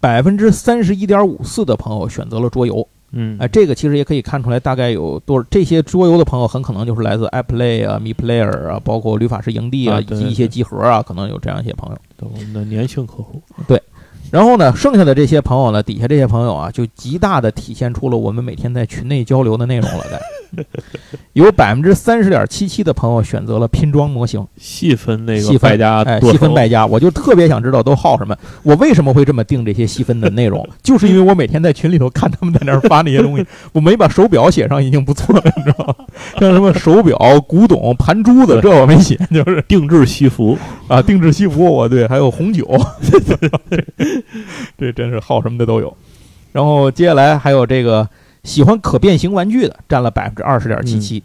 [0.00, 2.86] 百分之三十一点五四的朋友选择了桌游。
[3.12, 11.98] 嗯，哎，这个其实也可以看出来，大概有多少这些桌游的朋友，很可能就是来自 iPlay 啊、Me Player 啊，包括旅法师营地啊，啊对以及一些集合啊，可能有这样一些朋友。
[12.16, 13.42] 对我们的粘性客户，
[14.30, 20.04] 然后呢，剩下的这些朋友呢，底下这些朋友啊，就极大的体现出了我们每天在群内交流的内容了。
[20.10, 20.20] 在
[21.32, 28.36] 有百分之三十点七七的朋友选择了拼装模型，细分那个败家哎，细分败家，我就特别想知道都好什么。
[28.64, 30.68] 我为什么会这么定这些细分的内容？
[30.82, 35.94] 就是因为我每天在群里头看他们在那儿发那些东西， 我没把手表写上已经不错了，你知道吗？
[36.40, 37.16] 像什么手表、
[37.46, 42.66] 古董、盘珠子，这我没写，就是定制西服，啊，定制西服，我对，还有红酒，
[44.78, 45.96] 这真是好什么的都有。
[46.52, 48.08] 然后接下来还有这个
[48.44, 51.22] 喜欢可变形玩具的，占了百分之二十点七七，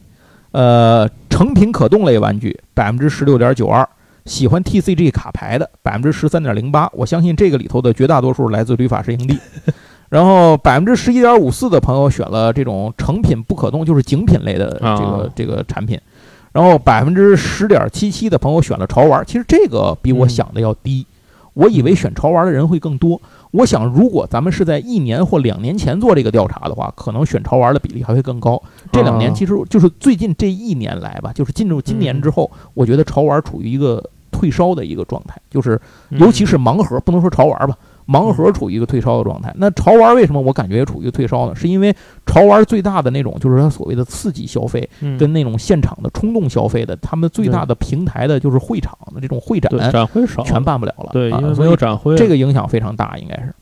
[0.51, 3.87] 呃，成品可动类玩具百分之十六点九二，
[4.25, 9.37] 喜欢 TCG 卡牌的百分之十三点零八，我相信这个里头的绝大多数来自旅法师营地。
[10.09, 15.99] 然后百分之十一点五四的朋友选了这种成品不可动，就是精品类的这个、啊这个产品。
[16.53, 21.05] 然后百分之十点七七的朋友选了潮玩，其实这个比我想的要低，
[21.55, 23.19] 我以为选潮玩的人会更多。
[23.51, 28.61] 我想，如果咱们是在一年或两年前做这个调查的话，可能选潮玩的比例还会更高。
[28.91, 35.79] 这两年啊其实就是最近这一年来吧，就是进入今年之后，我觉得潮玩处于一个退烧的一个状态，就是
[36.11, 39.53] 尤其是盲盒，不能说潮玩吧，盲盒处于一个退烧的状态。
[39.57, 41.55] 那潮玩为什么我感觉也处于退烧呢？
[41.55, 51.09] 是因为潮玩最大的那种就是它所谓的刺激消费，嗯跟那种现场的冲动消费的，他们最大的平台的就是会场的这种会展展会少，全办不了了。
[51.13, 53.53] 对，啊因为所以没有展会，这个影响非常大，应该是。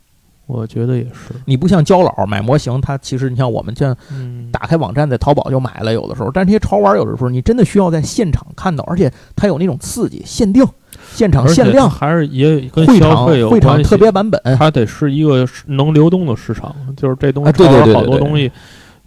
[0.53, 1.33] 我觉得也是。
[1.45, 10.65] 你不像焦老买模型，他其实你像我们像嗯，打开网站在淘宝就买了，有的时候，但这些潮玩有的时候你真的需要在现场看到，而且它有那种刺激、限定、
[11.13, 14.39] 现场限量、还是也跟会场消费有会场特别版本。
[14.57, 18.51] 它得是一个能流动的市场，就是这东西啊对对炒了对对对好多东西，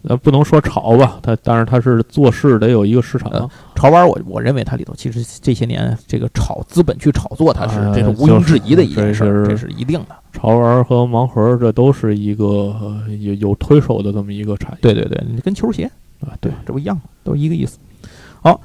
[0.02, 3.30] 呃，不能说潮吧，它但是它是做事得有一个市场。
[3.32, 10.16] 呃潮玩我我认为它里头其实这些年这个炒资本去炒作它是呃这是毋庸置疑的一件事儿，就是这是一定的。
[10.32, 14.78] 潮玩和盲盒这都是一个呃有有推手的这么一个产业。
[14.80, 17.02] 对对对，你跟球鞋啊，对，这不一样吗？
[17.22, 17.78] 都一个意思。
[18.40, 18.60] 好，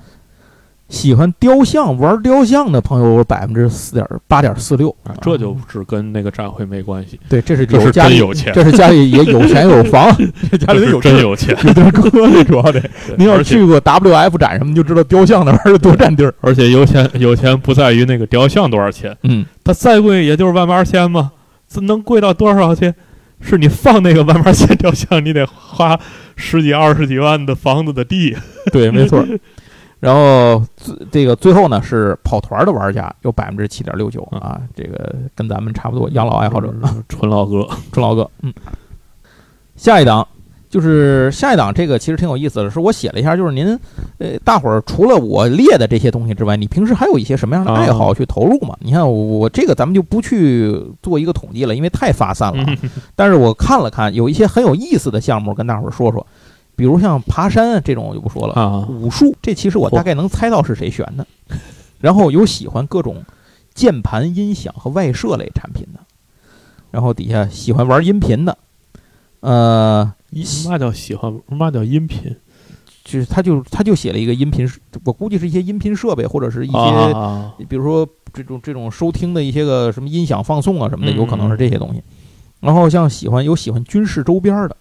[0.91, 10.13] 喜欢雕像玩雕像的朋友百分之四点八点四六啊，这就是跟那个展会没关系，对，这是家里有钱，这是家里也有钱有房，
[10.51, 11.57] 这家里有真有钱。
[11.65, 12.83] 有地儿搁这主要得。
[13.17, 16.33] 您要去过 WF 展什么，你就知道雕像那玩意儿多占地儿。
[16.41, 21.31] 而且有钱有钱不在于那个雕像多少钱，嗯，它再贵也就是万八千嘛，
[21.69, 22.93] 这能贵到多少钱？
[23.39, 25.97] 是你放那个万八千雕像，你得花
[26.35, 28.35] 十几二十几万的房子的地。
[28.71, 29.25] 对，没错。
[30.01, 36.73] 然后最这个最后呢是跑团的玩家有百分之七点六九啊，这个跟咱们差不多，养老爱好者，
[37.07, 38.27] 纯老哥， 纯老哥。
[38.41, 38.51] 嗯，
[39.75, 40.27] 下一档
[40.71, 43.77] 就是下一档，这个其实挺有意思的，是我写了一下，就是您
[44.17, 48.75] 呃，大伙儿除了我列的这些东西之外，你平时还有一些什么样的爱好去投入嘛？
[48.79, 52.75] 你看我我这个咱们就不去做一个统计了，因为太发散了啊。
[53.15, 56.25] 但是我看了看，有一些很有意思的项目，跟大伙儿说说，
[56.81, 58.55] 比如像爬山这种我就不说了。
[58.55, 61.27] 啊，武术，这其实我大概能猜到是谁选的。
[62.01, 63.23] 然后有喜欢各种
[63.75, 65.99] 键盘、音响和外设类产品的，
[66.89, 68.57] 然后底下喜欢玩音频的，
[69.41, 72.35] 呃，音嘛叫喜欢，嘛叫音频
[73.03, 74.67] 就是他就他就写了一个音频，
[75.05, 82.01] 我估计是一些音频设备或者是一些，啊，比如说这种这种收听的一些个什么音响放送啊什么的，嗯有可能是这些东西。
[82.59, 84.75] 然后像喜欢有喜欢军事周边的，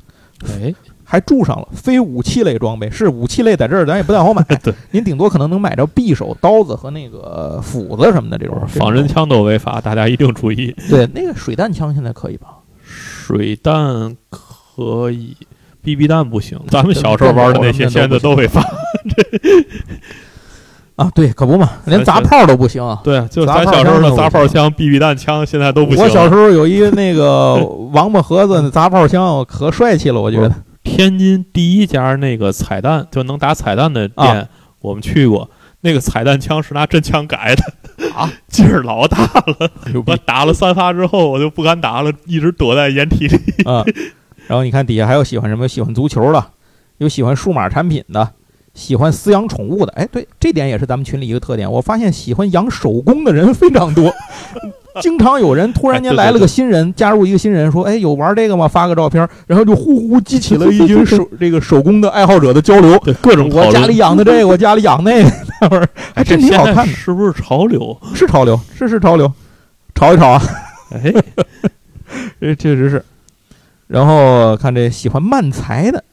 [0.49, 0.75] 哎，
[1.11, 8.57] 还注上了非武器类装备，是武器类在这儿咱也不太好买 对，您顶多可能能买着匕首、刀子和那个斧子什么的这种。
[8.68, 10.73] 仿真枪都违法，大家一定注意。
[10.88, 12.46] 对，那个水弹枪现在可以吧？
[12.85, 15.37] 水弹可以
[15.83, 16.57] ，BB 弹不行。
[16.68, 18.64] 咱们小时候玩的那些现在都违法。
[20.94, 23.01] 啊，对，可不嘛，连砸炮都不行啊。
[23.03, 26.05] 对，就咱小时候的砸炮枪、BB 弹枪，现在都不行。
[26.05, 27.57] 我小时候有一个那个
[27.92, 30.55] 王八盒子砸炮枪，可帅气了，我觉得。
[30.83, 34.49] 天津第一家那个彩弹就能打彩弹的啊店，
[34.81, 35.51] 我们去过。
[35.83, 39.71] 那个彩弹枪是拿真枪改的啊， 劲儿老大了。
[40.07, 43.64] 我打了三发之后，我就不敢打了，一直躲在掩体里。
[43.64, 43.83] 啊！
[44.47, 45.66] 然后你看底下还有喜欢什么？
[45.66, 46.45] 喜欢足球的，
[46.99, 48.35] 有喜欢数码产品的，
[48.74, 49.92] 喜欢饲养宠物的。
[49.92, 51.70] 哎，对，这点也是咱们群里一个特点。
[51.70, 54.12] 我发现喜欢养手工的人非常多，
[55.02, 62.98] 经常有人突然间来了个新人，加入一个新人，说：“哎，有玩这个吗？”发个照片，然后就呼呼激起了一群手这个手工的爱好者的交流。
[62.98, 65.30] 对，各种我家里养的这个，我家里养那个，
[65.61, 67.96] 那会儿还真挺好看的，是不是潮流？
[68.14, 69.33] 是潮流，是是潮流，
[69.94, 70.42] 炒一炒啊。
[70.92, 71.12] 哎，
[72.40, 73.04] 这确实是。
[73.87, 76.04] 然后看这喜欢慢才的，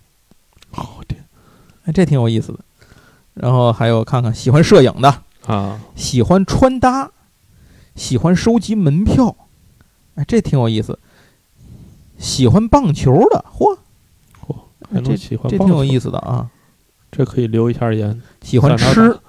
[0.71, 1.15] 好的
[1.87, 2.59] 哎，这挺有意思的。
[3.33, 7.11] 然后还有看看喜欢摄影的，啊，喜欢穿搭，
[7.95, 9.35] 喜欢收集门票，
[10.15, 10.99] 哎，这挺有意思。
[12.17, 13.77] 喜欢棒球的，嚯，
[14.45, 14.55] 嚯，
[14.91, 16.49] 还这能喜欢这挺有意思的啊。
[17.09, 18.21] 这可以留一下言。
[18.41, 19.19] 喜欢吃，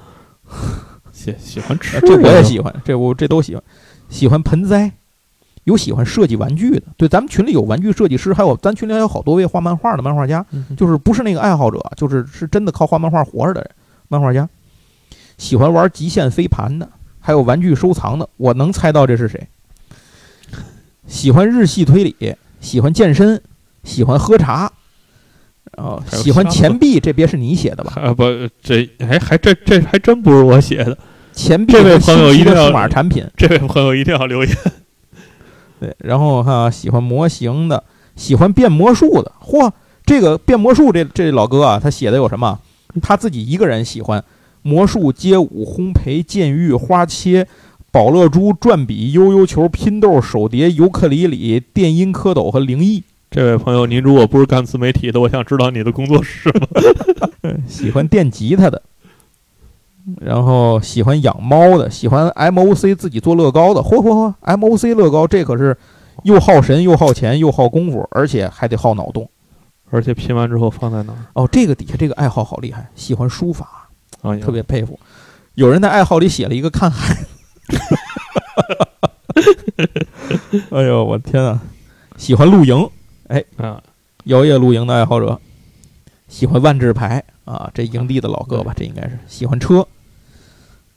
[1.12, 3.62] 喜喜欢吃哎，这我也喜欢，这我这都喜欢。
[4.08, 4.90] 喜欢盆栽，
[5.68, 6.82] 有喜欢设计玩具的。
[6.96, 10.44] 对，咱们群里有玩具设计师，还有咱群里还有好多位画漫画的漫画家。
[10.50, 13.70] 嗯就是不是那个爱好者，就是是真的靠画漫画活着的人，
[14.08, 14.48] 漫画家。
[15.36, 16.88] 喜欢玩极限飞盘的，
[17.20, 19.46] 还有玩具收藏的，我能猜到这是谁。
[21.06, 23.40] 喜欢日系推理，喜欢健身，
[23.84, 24.72] 喜欢喝茶，
[25.76, 27.92] 然后喜欢钱币，这别是你写的吧？
[27.96, 28.24] 啊不，
[28.62, 30.98] 这还还这这还真不是我写的。
[31.32, 34.56] 钱币这位朋友一定要码产品，这位朋友一定要留言。
[35.80, 37.82] 对，然后我看啊，喜欢模型的，
[38.16, 39.70] 喜欢变魔术的，嚯，
[40.04, 42.58] 这个变魔术这这老哥啊，他写的有什么？
[43.02, 44.24] 他自己一个人喜欢
[44.62, 47.46] 魔术、街舞、烘焙、剑玉、花切、
[47.92, 53.02] 宝乐珠、转笔、悠悠球、拼豆、手碟、尤克里里、电音、蝌蚪和灵异。
[53.30, 57.50] 这位朋友，您如果不是干自媒体的，我想知道你的工作是什么？
[57.68, 58.82] 喜欢电吉他的，
[60.20, 65.76] 然后喜欢养猫的，喜欢 MOC 自己做乐高的，嚯嚯嚯！MOC 乐高这可是
[66.22, 69.28] 又耗神，又耗钱，又耗功夫，而且还得耗脑洞。
[69.90, 71.18] 而且拼完之后放在哪儿？
[71.32, 73.88] 哦，这个底下这个爱好好厉害，喜欢书法，
[74.20, 74.98] 啊，特别佩服。
[75.54, 77.16] 有人在爱好里写了一个看海。
[80.70, 81.60] 哎呦，我天啊！
[82.16, 82.88] 喜欢露营，
[83.28, 83.80] 哎啊，
[84.24, 85.38] 摇曳露营的爱好者，
[86.28, 89.86] 喜欢万智牌啊，这营地的老哥吧，这应该是喜欢车。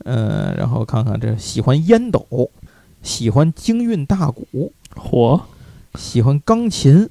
[0.05, 2.49] 嗯，然后看看这喜欢烟斗，
[3.01, 5.41] 喜欢京韵大鼓，嚯，
[5.95, 7.09] 喜欢钢琴，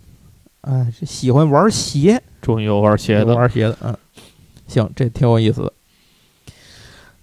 [0.63, 3.97] 哎，这喜欢玩鞋，终于有玩鞋的，玩鞋的，嗯，
[4.67, 5.73] 行，这挺有意思的。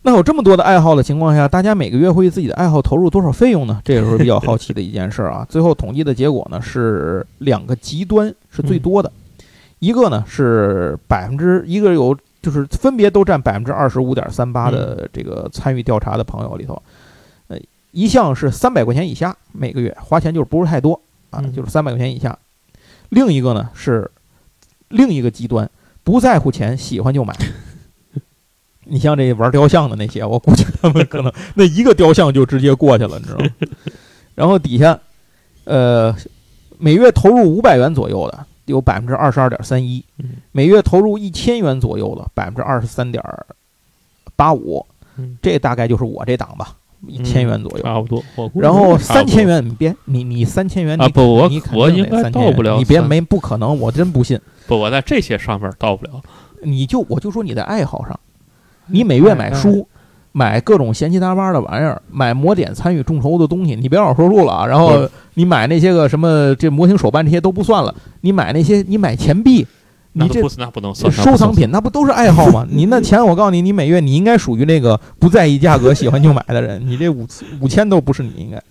[0.04, 3.82] 那有这么多的爱好的情况下，大家每个月会为自己的爱好投入多少费用呢？
[3.84, 5.46] 这也是比较好奇的一件事儿啊。
[5.50, 9.12] 最后统计的结果呢是两个极端是最多的，
[9.80, 16.82] 一个呢是百分之一个有就是分别都占百分之二十五点三八的这个参与调查的朋友里头，
[17.50, 17.58] 呃，
[17.92, 20.94] 一项是三百块钱以下每个月花钱就是不是太多
[21.30, 22.32] 啊，嗯就是三百块钱以下；
[23.10, 24.10] 另一个呢是
[24.88, 25.70] 另一个极端，
[26.06, 27.36] 不在乎钱，喜欢就买。
[28.90, 33.52] 你像这玩雕像的那些，我估计他们可能 那一个雕像就直接过去了，你知道吗？
[34.36, 34.98] 然后底下，
[35.66, 36.16] 呃，
[36.78, 43.24] 每月投入五百元左右的有百分之二十二点三一，嗯每月投入一千元左右的百分之二十三点
[44.36, 44.86] 八五，
[45.18, 46.76] 嗯这大概就是我这档吧，
[47.08, 47.84] 一千元左右。
[47.84, 48.24] 差不多。
[48.54, 54.40] 然后三千元，你别你你三千元啊你不我我应该到不了你别没不可能，我真不信。
[54.68, 56.22] 不，我在这些上面到不了。
[56.62, 58.20] 你就我就说你的爱好上，
[58.88, 59.88] 你每月买书，
[60.38, 64.68] 买各种闲七杂八的玩意儿，买模点参与众筹的东西，你别让我说路了啊。
[64.68, 69.66] 然后你买那些个什么这模型手办这些都不算了，你买那些你买钱币，
[70.12, 71.52] 你这那不是那不能算收藏。
[71.56, 72.68] 品那不都是爱好吗？
[72.70, 77.26] 你那钱我告诉你，你每月你应该属于那个不在意价格、喜欢就买的人，你这五
[77.60, 78.62] 五千都不是你应该。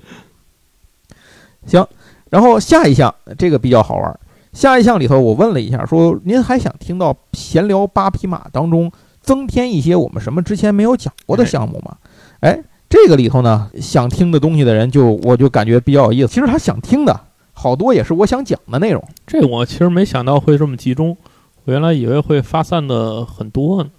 [1.67, 1.85] 行，
[2.31, 4.21] 然后下一项这个比较好玩儿。
[4.53, 8.89] 下一项里头，我问了一下，说您还想听到闲聊八匹马当中
[9.27, 11.97] 增添一些我们什么之前没有讲过的项目吗？
[12.41, 12.59] 哎，
[12.89, 16.29] 这个里头呢，想听的东西的人就我就感觉比较有意思。
[16.29, 17.21] 其实他想听的
[17.53, 19.05] 好多也是我想讲的内容。
[19.27, 21.17] 这我其实没想到会这么集中，
[21.65, 23.91] 我原来以为会发散的很多呢。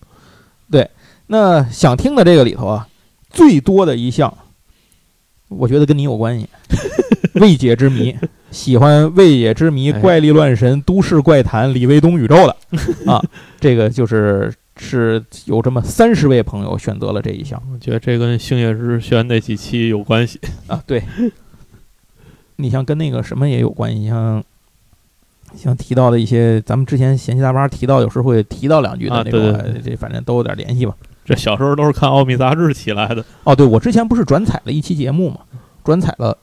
[0.72, 0.90] 对
[1.28, 2.88] 那想听的这个里头啊，
[3.30, 4.34] 最多的一项，
[5.50, 6.48] 我觉得跟你有关系，
[7.36, 8.16] 未解之谜，
[8.52, 12.56] 喜欢未解之谜、哎怪力乱神、都市怪谈、李卫东宇宙的
[13.12, 13.22] 啊，
[13.60, 20.40] 这个就是是有这么三十位朋友选择了这一项我觉得这跟星野之轩那几期有关系。
[20.68, 21.04] 啊，对，
[22.58, 24.44] 你像跟那个什么也有关系，像。
[25.56, 30.94] 像提到的一些，咱们之前闲七杂八提到，有时候会提到两句的啊那种，对对哎这反正都有点联系吧。
[31.24, 33.24] 这小时候都是看奥秘杂志起来的。
[33.46, 35.40] 哦，对，我之前不是转采了一期节目嘛，
[35.86, 36.38] 转采了。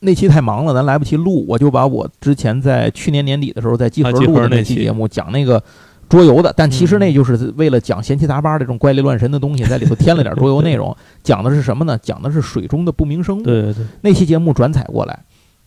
[0.00, 5.62] 那期太忙了，咱来不及录，我就把我之前在去年年底的时候在集合录的那期期节目讲那个
[6.08, 10.96] 桌游的，但其实嗯那就是为了讲闲七杂八这种怪力乱神的东西，在里头添了点桌游内容。
[11.22, 11.98] 讲的是什么呢？
[12.00, 13.42] 讲的是水中的不明生物。
[13.42, 15.18] 对对对，那期节目转采过来，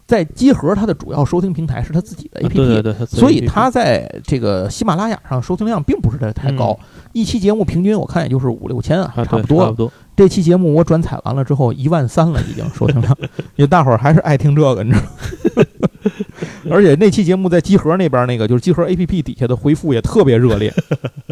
[0.07, 6.77] 在集合它的主要收听平台是它自己的啊 APP，、对对对，所以它在这个喜马拉雅上收听量并不是太太高，
[7.11, 9.91] 一期节目平均我看也就是五六千啊，啊差不多差不多。
[10.15, 13.15] 这期节目我转采完了之后，一万三了，已经收听量，
[13.55, 15.03] 因为大伙儿还是爱听这个，你知道
[15.79, 15.88] 吗？
[16.69, 20.73] 而且那期节目在集合那边那个就是集合 APP 底下的回复也特别热烈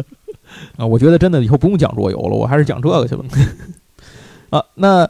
[0.76, 0.86] 啊！
[0.86, 3.24] 我觉得真的以后不用讲桌游了，我还是讲这个去了
[4.50, 4.64] 啊。
[4.74, 5.08] 那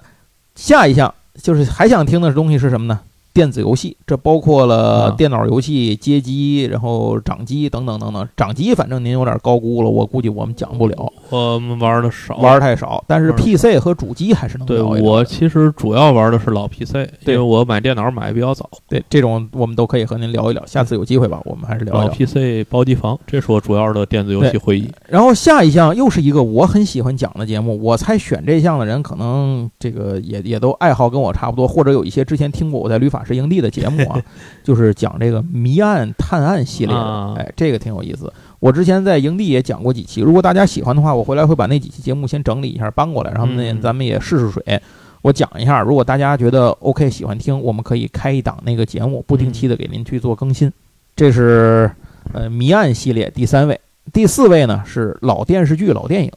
[0.55, 3.01] 下一项就是还想听的东西是什么呢？
[3.39, 8.29] 电子游戏，这包括了啊电脑游戏、街机，然后掌机等等等等。
[8.37, 11.13] 掌机反正您有点高估了，我估计我们讲不了。
[11.31, 18.69] 我们玩的少，玩儿太少，但是 PC 和主机还是能对聊一聊的我其实主要玩的是老 PC，因对为我买电脑买的比较早。
[18.89, 22.13] 对这种我们都可以和您聊一聊，下次有机会吧，我们还是聊一老聊。
[22.13, 24.91] PC 包机房，这是我主要的电子游戏会议。
[25.07, 34.21] 然后下一项又是一个我很喜欢讲的节目，我猜选这项的人可能这个也也都爱好跟我差不多，或者有一些之前听过我在旅法师营地的节目啊，
[34.65, 38.33] 就是讲这个谜案探案系列的，啊哎，这个挺有意思。
[38.59, 44.83] 我之前在营地也讲过几期，如果大家喜欢的话，我回来会把那几期节目先整理一下搬过来，然后呢嗯咱们也试试水。
[45.23, 50.73] 我讲一下，如果大家觉得 OK 喜欢听，我们可以开一档那个节目，不定期的给您去做更新。
[51.15, 51.91] 这是
[52.33, 53.81] 呃谜案系列第三位，
[54.13, 56.31] 第四位呢是老电视剧、老电影，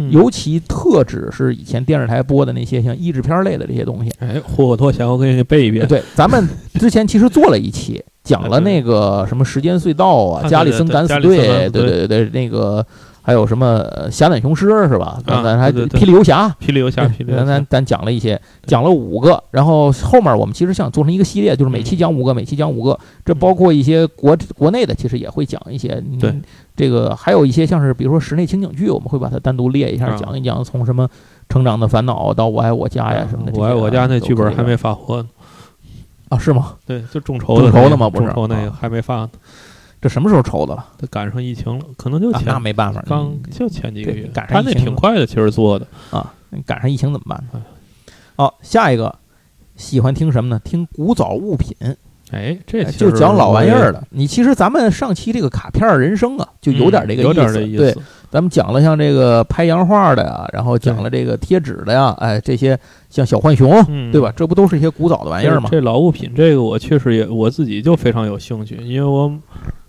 [0.00, 4.10] 嗯尤其特指是以前电视台播的那些像译制片类的这些东西。
[4.20, 5.86] 哎，霍霍托想我给你背一遍。
[5.88, 12.86] 对，咱们 之前其实做了一期，讲了那个什么时间隧道啊，啊加里森敢死队，对对对加里森敢死队对对对，那个
[13.28, 15.20] 还有什么呃侠胆雄狮是吧？
[15.26, 26.02] 啊咱还霹雳游侠，霹雳游侠，霹雳游侠，咱咱讲了一些，讲了五个，然后后面我们其实想做成一个系列，就是每期讲五个，每期讲五个，这包括一些国国内的，其实也会讲一些。
[26.10, 26.34] 嗯对，
[26.74, 31.06] 这个还有一些像是比如说室内情景剧，我们会把它单独列一下，啊讲一讲从什么
[31.50, 33.52] 成长的烦恼到我爱我家呀什么的。
[33.60, 35.28] 我爱我家那剧本还没发货呢。
[36.30, 36.38] 啊？
[36.38, 36.76] 是吗？
[36.86, 39.30] 对，就众筹的众筹的吗不是众筹那个啊还没发呢，
[40.00, 40.84] 这什么时候抽的了？
[40.96, 45.86] 都赶上疫情了，可能就那没办法，刚嗯就前几个月对，赶他那上疫情了挺快的，其实做的。
[46.10, 46.32] 啊，
[46.64, 47.44] 赶上疫情怎么办？
[48.36, 49.14] 好，下一个
[49.76, 50.60] 喜欢听什么呢？
[50.64, 51.76] 听古早物品。
[52.30, 54.06] 哎，这就讲老玩意儿的。
[54.10, 57.54] 你其实咱们上期这个卡片儿人生啊，就有点这个嗯有点意思。
[57.54, 62.78] 对这意思，咱们讲了像这个拍洋画的呀，然后讲了这个贴纸的呀，哎，这些
[63.08, 64.30] 像小浣熊，嗯，对吧？？
[64.36, 65.70] 这不都是一些古早的玩意儿吗？
[65.70, 69.32] 这这老物品，这个我确实也我自己就非常有兴趣，因为我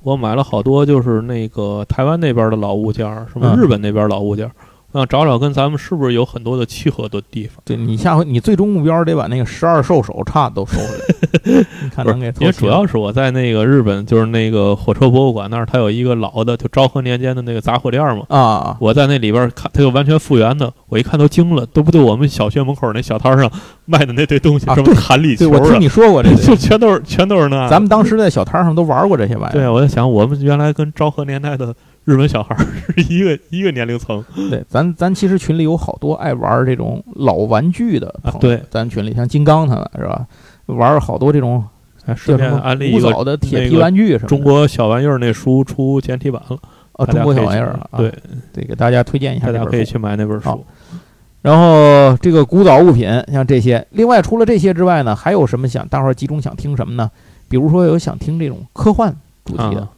[0.09, 3.57] 我买了好多就是那个台湾那边的老物件儿，什么嗯。
[3.57, 4.49] 日本那边老物件
[4.91, 7.61] 儿，我想找找跟咱们是不是有很多的契合的地方。
[7.65, 18.23] 对你下回你最终目标得把那个十二兽首叉都收回来， 你看不是能给，因为主要是我在那个日本，就是那个火车博物馆那儿，它有一个老的，就昭和年间的那个杂货店儿嘛。
[18.29, 23.51] 啊，我在那里边看，它就完全复原的，我一看都惊了，都不对我们小学门口那小摊上
[23.85, 27.67] 卖的那堆东西，什么弹力对球啊，我听你说过这 就，全都是全都是那。
[27.69, 29.71] 咱们当时在小摊上都玩过这些玩意儿对，儿。
[29.71, 31.75] 我在想，我们原来跟昭和年代的
[32.09, 34.23] 日本小孩儿是一个一个年龄层。
[34.49, 40.25] 对，咱咱其实群里有好多爱玩这种老玩具的朋友，啊对咱群里像金刚他们是吧？
[40.65, 41.63] 玩好多这种
[42.05, 44.27] 哎顺便安利一个早的铁皮玩具什么的。
[44.27, 46.57] 中国小玩意儿那书出简体版了，
[46.93, 48.11] 啊，中国小玩意儿啊，对，
[48.51, 49.59] 得给大家推荐一下大。
[49.59, 50.65] 家可以去买那本书。
[51.41, 57.09] 然后这个古早物品像这些，另外除了这些之外呢，还有什么想大伙儿集中想听什么呢？
[57.47, 59.89] 比如说有想听这种科幻主题的，啊，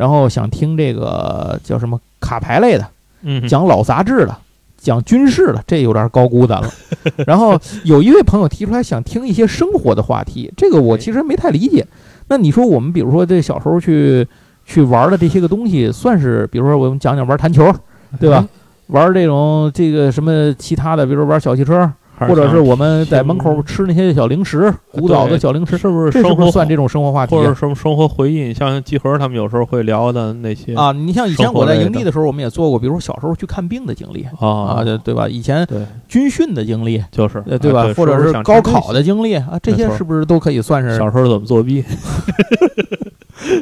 [0.00, 2.86] 然后想听这个叫什么卡牌类的，
[3.20, 4.34] 嗯，讲老杂志的，
[4.78, 6.70] 讲军事的，这有点高估咱了。
[7.26, 11.86] 然后有一位朋友提出来想听一些生活的话题，这个我其实没太理解。
[12.28, 14.26] 那你说我们比如说这小时候去
[14.64, 17.70] 去玩的这些个东西，算是比如说我们讲讲玩弹球，
[18.18, 18.48] 对吧？
[18.86, 21.92] 玩这种这个什么其他的，比如说玩小汽车，还
[22.28, 27.54] 或者是我们在门口吃那些小零食，古早的小零食，是不是这是生活不是算这种生活话题或者啊？
[27.54, 28.52] 什么生活回忆？
[28.52, 35.28] 像集合他们有时候会聊的那些啊，你像以前我在营地的时候，我们也做过，比如小时候去看病的经历啊，啊对对吧？
[35.28, 35.66] 以前，
[36.08, 37.86] 军训的经历，就是呃，对吧？
[37.86, 40.96] 啊或者是高考的经历啊，这些是不是都可以算是？
[40.98, 41.84] 小时候怎么作弊？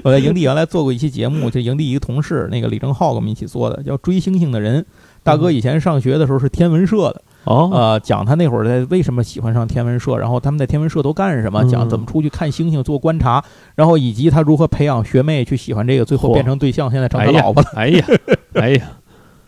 [0.02, 4.82] 我在营地原来做过一期节目，就营地一个同事，那个李正浩跟我们一起做的，叫《追星星的人》。
[5.22, 13.42] 大哥以前上学的时候是天文社的，哦，呃，讲他那会儿在为什么喜欢上天文社，然后他们在天文社都干什么，嗯讲怎么出去看星星做观察，
[13.74, 18.06] 然后以及他如何培养学妹去喜欢这个，最后变成对象，现在成他老婆了，哎呀，
[18.52, 18.90] 哎呀，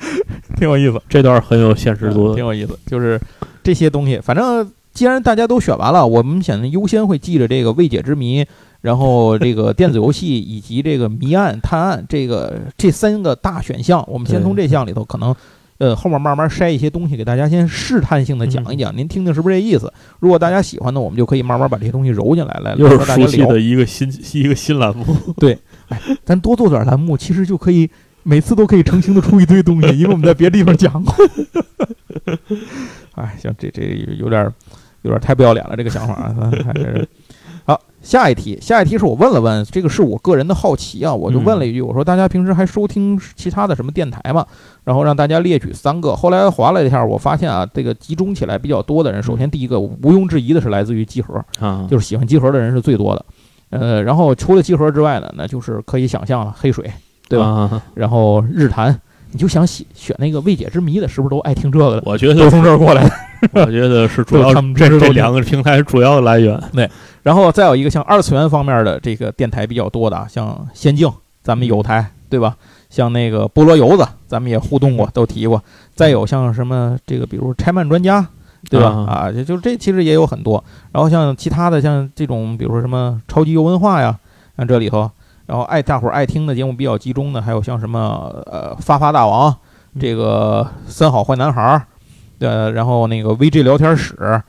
[0.57, 0.99] 挺有意思。
[1.11, 2.43] 这段很有现实度挺。
[2.43, 2.79] 有意思。
[2.87, 3.21] 就是
[3.63, 8.47] 这些东西，反正既然大家都选完了，我们现在优先会记着这个未解之谜，
[8.81, 14.03] 然后这个电子游戏以及这个谜案、探案这个这三个大选项。
[14.09, 15.37] 我们先从这项里头可能。
[15.81, 19.91] 呃，后面慢慢筛一些东西给大家，先试探性的讲一讲，您听听是不是这意思？
[20.19, 23.53] 如果大家喜欢呢，我们就可以慢慢把这些东西揉进来，来又和是熟悉大家聊。
[23.55, 25.05] 的一个新一个新栏目，
[25.41, 25.59] 对，
[25.89, 27.89] 哎咱多做点栏目，其实就可以
[28.23, 31.15] 每次都可以澄清的出一堆东西，因为我们在别的地方讲过。
[33.17, 33.83] 哎，行，这这
[34.19, 34.53] 有点
[35.01, 37.20] 有点太不要脸了，这个想法啊，咱还是好。
[38.01, 44.47] 下一题，下一题是我问了问，这个是我个人的好奇啊，我就问了一句，我说大家平时还收听其他的什么电台吗？
[44.85, 46.17] 然后让大家列举三个。
[46.17, 53.25] 后来划了一下，我发现啊，这个集中起来比较多的人，首先第一个毋庸置疑的是来自于集合，啊，就是喜欢集合的人是最多的。
[53.69, 56.91] 呃，然后除了集合之外呢，那就是可以想象了，黑水，
[57.29, 57.69] 对吧？
[57.69, 57.83] 吧？
[57.95, 58.99] 然后日坛，
[59.33, 62.03] 你就想选选那个未解之谜的，是不是都爱听这个的？
[62.05, 63.11] 我觉得都从这儿过来的。
[63.55, 66.61] 我觉得是主 要他们这这两个平台主要的来源。
[66.73, 66.89] 对
[67.23, 71.11] 然后再有一个像二次元方面的这个电台比较多的啊，像仙境，
[71.43, 72.57] 咱们有台对吧？
[72.89, 75.63] 像那个菠萝油子，咱们也互动过，都提过。
[75.95, 78.27] 再有像什么这个，比如拆漫专家，
[78.69, 78.89] 对吧？
[78.89, 80.63] 啊啊，就就这其实也有很多。
[80.93, 84.19] 然后像其他的，像这种，比如说什么超级游文化呀，
[84.57, 85.11] 像这里头，
[85.51, 89.53] 然后爱大伙儿爱听的节目比较集中的，还有像什么呃发发大王，
[89.99, 91.83] 这个三好坏男孩儿，
[92.39, 94.41] 呃，然后那个 VG 聊天室。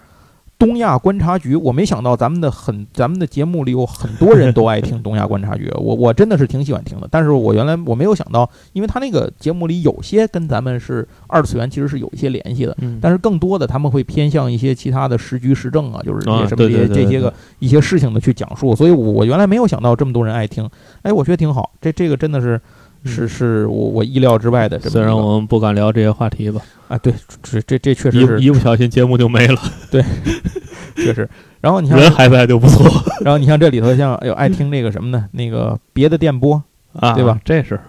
[0.62, 7.08] 东亚观察局，我没想到咱们的很咱们的节目里有很多人都爱听东亚观察局， 我我真的是挺喜欢听的。
[7.10, 18.76] 但是我原来我没有想到，因为他那个节目里有些跟咱们是二次元其实是有一些联系的，嗯，但是更多的他们会偏向一些其他的时局时政啊，就是这啊些什么这些这些个一些事情的去讲述。
[18.76, 20.70] 所以我我原来没有想到这么多人爱听，
[21.02, 22.62] 哎，我觉得挺好，这这个真的是
[23.04, 24.80] 是是我我意料之外的。
[24.80, 29.58] 虽然我们不敢聊这些话题吧，啊，对，这这这确实是一一不小心节目就没了，
[29.90, 30.04] 对
[30.96, 31.28] 确实。
[31.62, 32.86] 然后你像，人还在就不错
[33.22, 35.28] 然后你像这里头像哎呦爱听那个什么呢？
[35.32, 36.62] 那个别的电波，
[36.94, 37.40] 啊，对吧？
[37.46, 37.80] 这是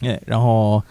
[0.00, 0.82] 哎，然后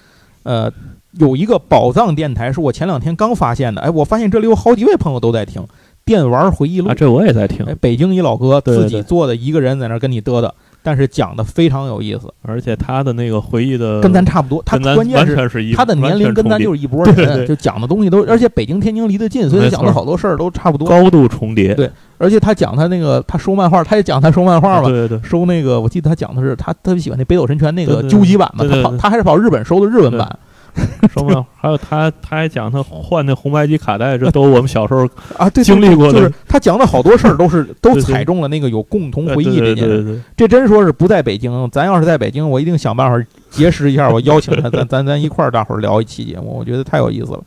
[0.43, 0.71] 呃
[1.19, 5.61] 有一个宝藏电台是我前两天刚发现的，哎，我发现这里有好几位朋友都在听
[6.05, 10.51] 《电玩回忆录啊，》，这我也在听哎，，北京一老哥自己做的一个人在那儿跟你嘚嘚，
[10.83, 14.61] 但是讲的非常有意思，而且他的那个回忆的跟咱差不多。
[14.65, 17.47] 他关键是是他的年龄跟咱就是是一拨对人，对。
[17.47, 20.87] 就讲的东西都，而且北京天津离得近，所以他讲的好多事儿都差不多。
[20.87, 30.37] 高度重叠，对而且他讲他那个他收漫画，他也讲他收漫画嘛，对对对，收那个我记得他讲的是他特别喜欢那北斗神拳那个究极版嘛，他跑他还是跑日本收的日文版
[31.13, 35.07] 说嘛，还有他他还讲他换那红白机卡带，这都是我们小时候
[35.37, 47.43] 啊，对，经历过的就是他讲的好多事儿都是都踩中了那个有共同回忆这件这真说是不在北京，咱要是在北京，我一定想办法结识一下，我邀请他，咱咱咱一块儿大伙儿聊一期节目，我觉得太有意思了。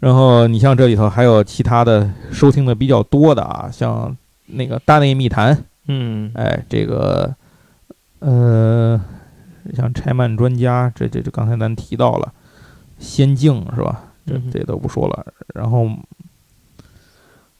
[0.00, 4.16] 然后你像这里头还有其他的收听的比较多的啊，像
[4.46, 7.34] 那个大内密谈，嗯，哎，这个
[8.20, 8.98] 呃，
[9.74, 12.32] 像拆漫专家，这这这刚才咱提到了，
[12.98, 14.04] 仙境是吧？
[14.26, 15.26] 这嗯这都不说了。
[15.54, 15.88] 然后，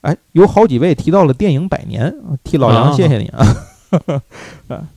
[0.02, 3.44] 哎，有好几位提到了电影百年，替老杨啊谢谢你啊！
[4.68, 4.88] 啊，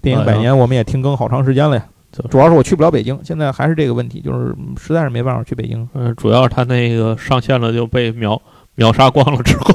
[0.00, 1.86] 电影百年我们也停更好长时间了呀。
[2.30, 5.88] 主要是我去不了北京，现在还是这个问题，就是嗯实在是没办法去北京。
[5.94, 8.40] 嗯，主要是他那个上线了就被秒
[8.76, 9.74] 秒杀光了之后，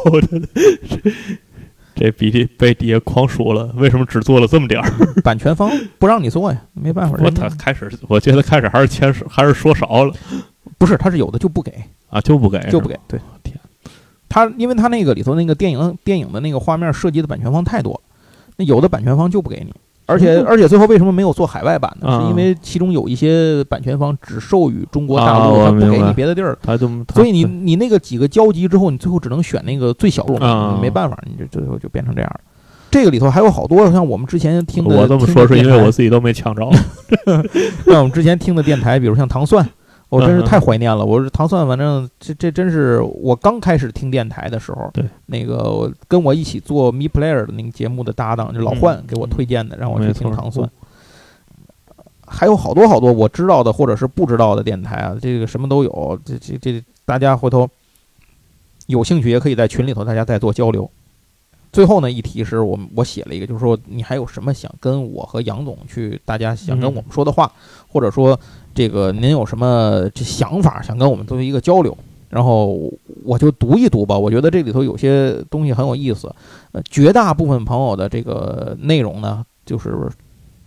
[2.00, 4.89] 这这比例被底下狂说了，为什么只做了这么点儿？
[5.22, 5.70] 版权方
[6.00, 7.18] 不让你做呀，没办法。
[7.22, 10.14] 我他开始，我觉得开始还是签少，还是说少了
[10.78, 11.74] 不是，他是有的就不给。
[12.10, 12.97] 啊，就不给，就不给。
[13.08, 13.56] 对，天，
[14.28, 18.02] 他因为他那个里头那个电影电影的那个画面涉及的版权方太多了，
[18.56, 19.74] 那有的版权方就不给你，
[20.10, 22.07] 而且嗯而且最后为什么没有做海外版呢？
[22.07, 26.57] 啊是因为其中有一些版权方只授予中国大啊陆，他不给你别的地儿。
[26.62, 30.39] 他就所以你你那个几个交集之后，你最后只能选那个最小众
[30.82, 32.39] 没办法，你就最后就变成这样了。
[32.91, 36.68] 这个里头还有好多像我们之前听的，我这么说是因为我自己都没抢着。
[37.86, 39.64] 像我们之前听的电台，比如像糖蒜，
[40.10, 41.05] 我真是太怀念了。
[41.05, 50.68] 我是糖蒜，反正这这真是我刚开始听电台的时候，对那个跟我一起做 Me Player 的那个节目的搭档，就老换给我推荐的，让我去听糖蒜。
[52.26, 56.20] 还有好多好多我知道的或者是不知道的电台啊，这个什么都有。
[56.26, 57.70] 这这这，大家回头
[58.88, 60.89] 有兴趣也可以在群里头大家再做交流。
[61.72, 67.51] 最后呢，一提是我我写了一个，就是说你还有什么想跟我和杨总去，大家想跟我们说的话，
[67.88, 68.39] 或者说
[68.80, 71.97] 这个您有什么这想法想跟我们做一个交流，
[72.30, 72.89] 然后
[73.25, 74.17] 我就读一读吧。
[74.17, 76.34] 我觉得这里头有些东西很有意思，
[76.71, 79.93] 呃，绝大部分朋友的这个内容呢，就是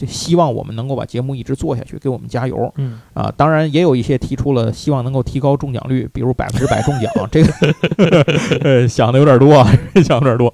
[0.02, 2.74] 这希望我们能够把节目一直做下去，给我们加油。
[2.76, 8.26] 嗯，啊，当然也有一些提出了希望能够提高中奖率，比如百分之百中奖，这个
[8.64, 9.72] 呃想的有点多啊，
[10.04, 10.52] 想有点多。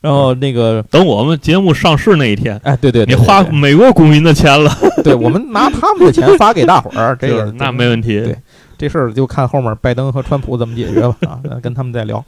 [0.00, 4.68] 然后那个，等我们节目上市那一天，哎，对对对，你花美国公民的钱了，
[5.04, 8.18] 对对我们拿他们的钱发给大伙儿，这个那没问题。
[8.20, 8.36] 对
[8.76, 12.24] 这事儿就看后面拜登和川普怎么解决吧啊，那跟他们再聊。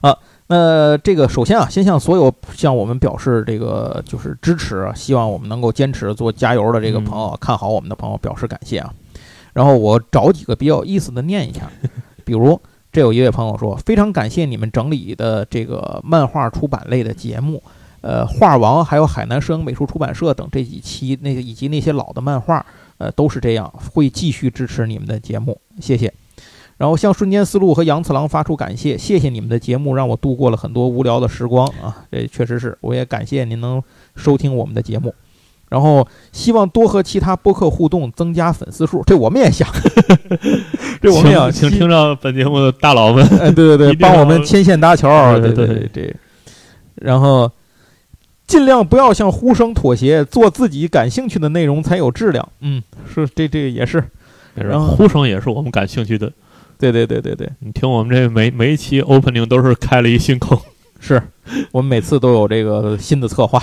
[0.00, 0.16] 啊，
[0.52, 8.92] 那这个首先啊，先向所有向我们表示这个就是支持啊，希望我们能够坚持做加油的这个朋友，看好我们的朋友表示感谢啊。
[9.52, 11.70] 然后我找几个比较有意思的念一下，
[12.26, 17.62] 比如这有一位朋友说，非常感谢你们整理的这个漫画出版类的节目。
[18.00, 22.66] 呃，画王还有海南摄影美术出版社等这几期那个以及那些老的漫画，
[22.98, 26.12] 呃，都是这样，会继续支持你们的节目，谢谢。
[26.80, 31.94] 然后向瞬间思路和杨次郎发出感谢，谢谢你们的节目，让我度过了很多无聊的时光啊！
[32.10, 33.82] 这确实是，我也感谢您能
[34.16, 35.14] 收听我们的节目。
[35.68, 39.68] 然后希望多和其他播客互动，增加粉丝数，这我们也想，
[41.02, 46.16] 这我们也想请请听着本节目的大佬们， 哎，对对对， 帮我们牵线搭桥，对对对对对。
[46.94, 47.52] 然后
[48.46, 52.48] 尽量不要向呼声妥协，做自己感兴趣的内容才有质量。
[52.60, 54.02] 嗯，是这这个也是，
[54.54, 56.32] 然后呼声也是我们感兴趣的。
[56.80, 60.58] 对对对对对，你听我们这每每一期 opening 都是开了一新坑，
[60.98, 61.22] 是
[61.70, 63.62] 我们每次都有这个新的策划。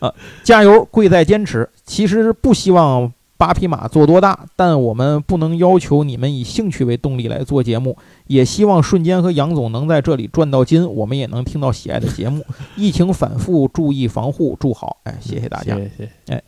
[0.00, 0.12] 啊，
[0.42, 1.68] 加油，贵在坚持。
[1.86, 7.96] 其实不希望八匹马做多大，但我们不能要求你们以兴趣为动力来做节目。
[8.26, 12.44] 也希望瞬间和杨总能在这里赚到金，我们也能听到喜爱的节目。
[12.74, 14.96] 疫情反复，注意防护，祝好。
[15.04, 15.76] 哎，谢谢大家。
[15.76, 15.90] 谢
[16.26, 16.42] 谢。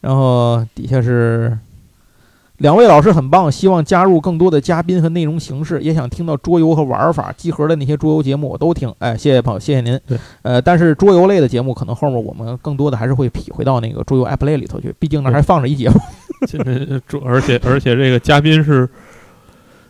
[0.00, 1.58] 然后底下是
[2.64, 7.30] 两位老师很棒，希望加入更多的嘉宾和内容形式，也想听到桌游和玩法。
[7.36, 10.00] 集合的那些桌游节目我都听，哎，谢谢朋友，谢谢您。
[10.06, 15.96] 对，呃，但是桌游类的节目，可能后面我们更多的还是会匹回到那个桌游 App 类里头去，毕竟那还放着一节目。
[17.22, 18.88] 而且而且这个嘉宾是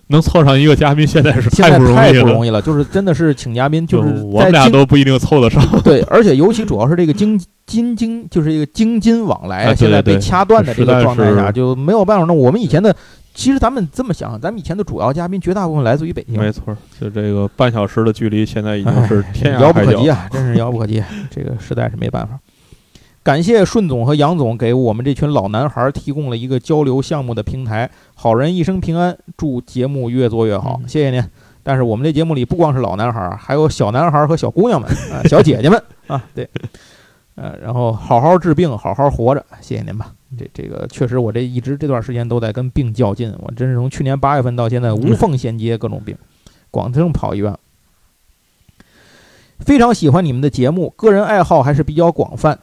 [0.08, 2.22] 能凑上一个嘉宾，现在是现在不容太易了。
[2.22, 5.62] 不容易了，就是真的是请嘉宾，就是我们俩都不一定凑得上。
[5.82, 12.24] 对，而且尤其主要是这个京京京，就是这个京津往来，现在被掐断的这个状态下，就没有办法。
[12.26, 12.94] 那我们以前的，
[13.34, 19.80] 其实咱们这么想，咱们以前的主要嘉宾绝大部分来自于北京，没错，就这个半小时的距离，现在已经哎是天涯遥不。
[19.80, 21.02] 可及啊，真是遥不可及。
[21.30, 22.38] 这个实在是没办法。
[23.24, 27.90] 感谢顺总和杨总给我们这群老男孩提供了一个交流项目的平台。
[28.14, 31.24] 好人一生平安，祝节目越做越好，嗯谢谢您。
[31.62, 36.46] 但是我们这节目里不光是老男孩，还有小男孩和小姑娘们啊，小姐姐们啊，对，
[37.34, 40.12] 呃，然后好好治病，好好活着，谢谢您吧。
[40.38, 46.14] 这这个确实，我这一直这段时间都在跟病较劲，我真是从去年八月份到现在无缝衔接各种病，
[46.70, 47.56] 光这么跑医院。
[49.60, 52.58] 非常喜欢你们的节目，个人爱好还是比较广泛，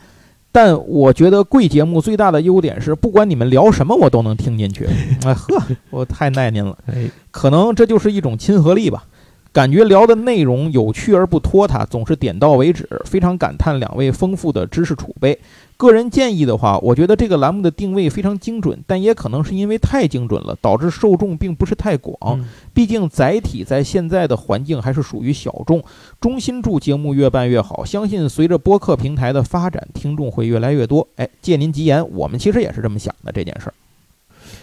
[0.52, 4.86] 但我觉得贵节目最大的优点是，不管你们聊什么，我都能听进去。
[5.24, 6.78] 哎呵，我太耐您了。
[6.88, 9.06] 哎，可能这就是一种亲和力吧。
[9.54, 15.38] 感觉聊的内容有趣而不拖沓，总是点到为止，非常感叹两位丰富的知识储备。
[15.76, 22.16] 个人建议的话，我觉得这个栏目的定位非常精准，但也可能是因为太精准了，导致受众并不是太广。
[22.40, 25.84] 嗯毕竟载体在现在的环境还是属于小众。
[26.22, 31.06] 衷心祝节目越办越好，相信随着播客平台的发展，听众会越来越多。
[31.18, 33.74] 哎，借您吉言，我们其实也是这么想的这件事儿。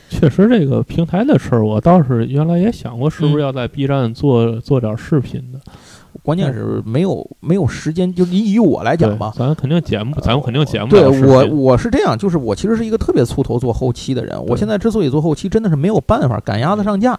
[0.09, 5.61] 确实，这个平台的事儿，我倒是原来也想过，是不是要在 B 站做做点视频的。
[6.23, 11.07] 关键是没有没有时间，就以以我来讲吧，咱肯定节目，咱们肯定剪不对。
[11.23, 14.43] 我我是这样，就是我其实是一个特别粗头做后期的人。
[14.47, 17.19] 我现在之所以做后期，真的是没有办法赶鸭子上架。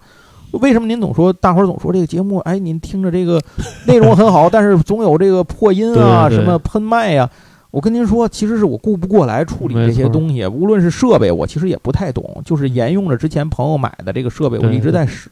[0.51, 3.39] 为什么您总说大伙儿总说这个节目，哎，您听着这个
[3.85, 7.29] 内容很好， 但是总有这个破音啊，什么喷麦呀、
[7.71, 15.29] 我跟您说，其实是我顾不过来处理这些东西，无论是设备，我其实也不太懂，就是沿用着之前朋友买的这个设备，我一直在使。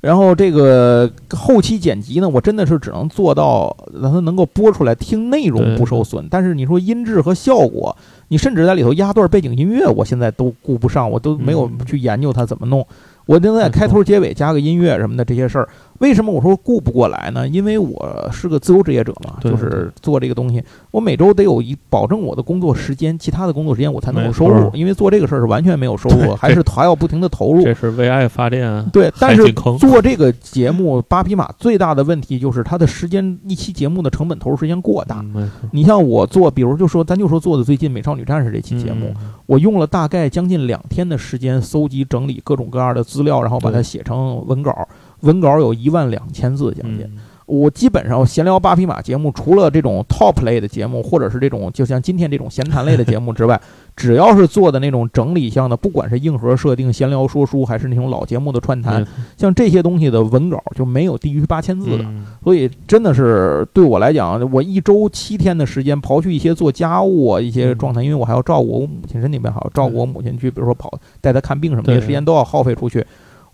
[0.00, 6.26] 然后这个后期剪辑呢，我真的是只能做到让它能够播出来，听内容不受损。
[6.30, 7.94] 但是你说音质和效果，
[8.28, 12.84] 你甚至在里头压段背景音乐，我现在都顾不上，我都没有嗯去研究它怎么弄。
[13.26, 15.68] 我正在开头结尾加个音乐什么的这些事儿，
[16.00, 17.46] 为什么我说顾不过来呢？
[17.46, 24.70] 因为我是个自由职业者嘛，就是做这个东西，我每周得有一保证我的工作时间，其他的工作时间我才能有收入。
[24.72, 27.62] 因为做这个事儿是完全没有收入，还是还要不停的投入。
[27.62, 35.24] 这是为爱发电，对，但是做这个节目八匹马最大的问题就是它的时间，一期节目的成本投入时间过大。
[35.34, 44.88] 嗯你像我做，比如就说咱就说做的最近《美少女战士》这期节目，嗯我用了大概将近两天的时间搜集整理各种各样的资料，然后把它写成文稿。
[45.20, 47.06] 文稿有一万两千字将近。
[47.06, 47.18] 嗯
[47.50, 53.60] 我基本上闲聊八匹马节目，除了这种 top 类的节目，或者是这种就像今天这种闲谈类的节目之外，
[53.96, 59.04] 只要是做的那种整理项的，不管是硬核设定、闲聊说书，还是那种老节目的串谈
[59.36, 62.04] 像这些东西的文稿就没有低于八千字的。
[62.04, 70.88] 嗯所以真的是对我来讲，我一周七天的时间，刨去一些做家务啊一些状态，因为我还要照顾我母亲身体不好，照顾我母亲去，比如说跑
[71.20, 73.04] 带她看病什么的，这些时间都要耗费出去。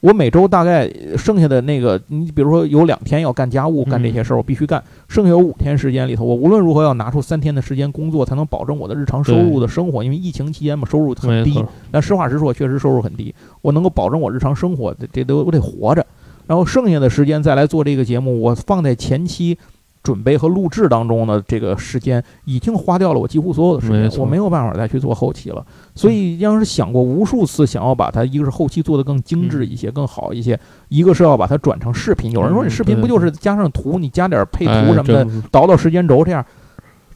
[0.07, 4.81] 我每周大概剩下的那个，你比如说有两天要干家务，干这些事儿，我必须干。
[5.09, 10.05] 剩下有五天时间里头，我无论如何要拿出三天的时间工作，才能保证我的日常收入的生活。
[10.05, 13.35] 因为疫情期间嘛，收入很低但实话实说，确实收入很低。
[13.63, 16.07] 我能够保证我日常生活，这这都我得活着。
[16.47, 19.59] 然后剩下的时间再来做这个节目，我放在前期
[20.07, 25.67] 准备和录制当中的这个时间，已经花掉了我几乎所有的时间，没我没有办法再去做后期了。
[25.97, 30.57] 所以，要是想过无数次想要把它，一个是后期做得更精致一些、更好一些，
[30.91, 32.31] 一个是要把它转成视频。
[32.31, 36.47] 有人说你视频嗯不就是加上图，你加点配图哎什么的，倒倒时间轴这样，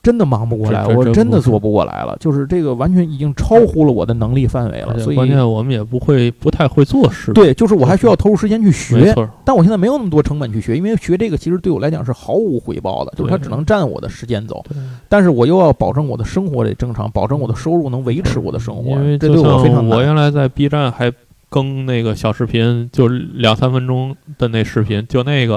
[0.03, 2.17] 真的忙不过来，我真的做不过来了。
[2.19, 7.35] 就是这个完全已经超乎了我的能力范围了，所以关键我们也不会，不太会做视频。
[7.35, 14.65] 对，就是我还需要投入时间去学，但我现在没有那么多成本去学，因为学这个其实对我来讲是毫无回报的，就是它只能占我的时间走，
[15.09, 20.03] 但是我又要保证我的生活得正常，保证我的收入能维持我的生活因为，这对我非常像我。
[20.03, 21.13] 原来在 B 站还
[21.51, 25.57] 更那个小视频，就两三分钟的那视频，就那个，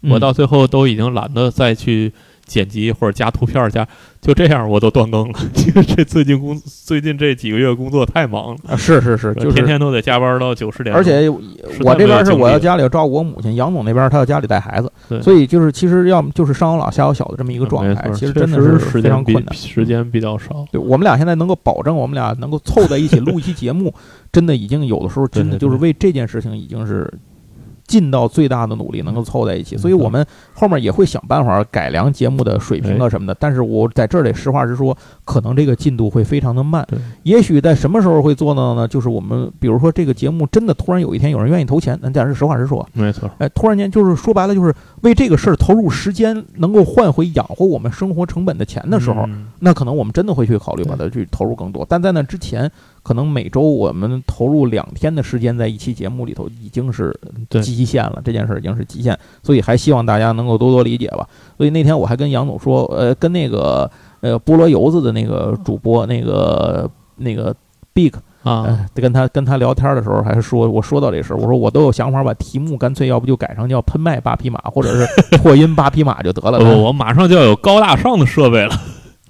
[0.00, 2.12] 我嗯到最后都已经懒得再去
[2.44, 3.86] 剪辑或者加图片儿加，
[4.20, 5.38] 就这样我都断更了。
[5.66, 10.94] 因为这最近工最近这几个月工作太忙了，啊是是是，就是天天都得加班到九十点。
[10.94, 19.54] 而且我这边是我要家里要照顾我母亲，杨总那边他要家里带孩子，所以就是其实要么就是上有老下有小的这么一个状态，其实真的是非常困难。
[19.54, 20.66] 时间比较少。
[20.70, 23.92] 对我们俩现在能够保证我们俩能够凑在一起录一期节目，
[24.30, 27.12] 真的已经有的时候真的就是为这件事情已经是
[27.94, 33.36] 尽到最大的努力能够凑在一起，所以我们后面也会想办法改良节目的水平啊什么的。
[33.38, 36.98] 但是我在这儿得实话实说，可能这个进度会非常的慢对。
[37.22, 38.88] 也许在什么时候会做到呢？
[38.88, 51.86] 就是我们比如说这个节目真的突然有一天有人愿意投钱，那咱是实话实说，没错，哎，突然间就是说白了就是为这个事儿投入时间，能够换回养活我们生活成本的钱的时候，嗯那可能我们真的会去考虑把它去投入更多。
[51.88, 52.68] 但在那之前，
[53.04, 57.14] 可能每周我们投入两天的时间在一期节目里头，已经是
[57.62, 58.20] 极限了。
[58.24, 61.28] 这件事儿已经是极限，所以还希望大家能够多多理解吧。
[61.56, 63.88] 所以那天我还跟杨总说，呃，跟那个
[64.20, 67.54] 呃菠萝油子的那个主播那个那个
[67.92, 68.10] Big
[68.42, 76.58] 啊，呃，跟他跟他聊天的时候，还是说我说到这事儿，我说我都有想法把题目干脆要不就改成叫喷麦八匹马，或者是破音八匹马就得了。
[76.58, 78.74] 不， 我马上就要有高大上的设备了，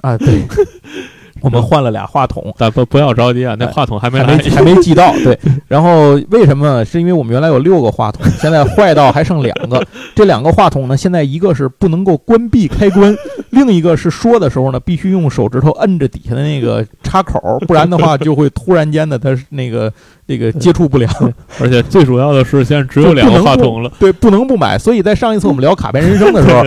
[0.00, 0.42] 啊，对，
[1.44, 5.12] 我们换了俩话筒，但不不要着急啊，那话筒还没来还没，还没寄到。
[5.22, 5.38] 对，
[5.68, 6.82] 然后为什么？
[6.84, 9.84] 是因为我们原来有六个话筒，现在坏到还剩两个。
[10.14, 13.14] 这两个话筒呢，现在一个是不能够关闭开关，
[13.50, 19.92] 另一个是说的时候呢，必须用手指头摁着底下的那个插口，不然的话就会突然间的它那个
[20.26, 21.12] 那个接触不良。
[21.60, 24.78] 而且最主要的是现在只有两个话筒了，对，不能不买。
[24.78, 26.64] 所以在上一次我们聊卡片人生的时候，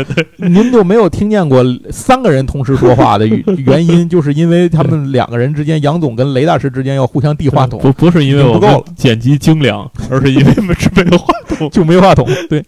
[0.47, 11.69] 您就没有听见过三个人同时说话的原原因，就是因为他们两个人之间，杨总跟雷大师之间要互相递话筒，不不是因为我不够了剪辑精良， 而是因为没没有话筒。
[11.69, 12.27] 就没话筒。
[12.49, 12.63] 对。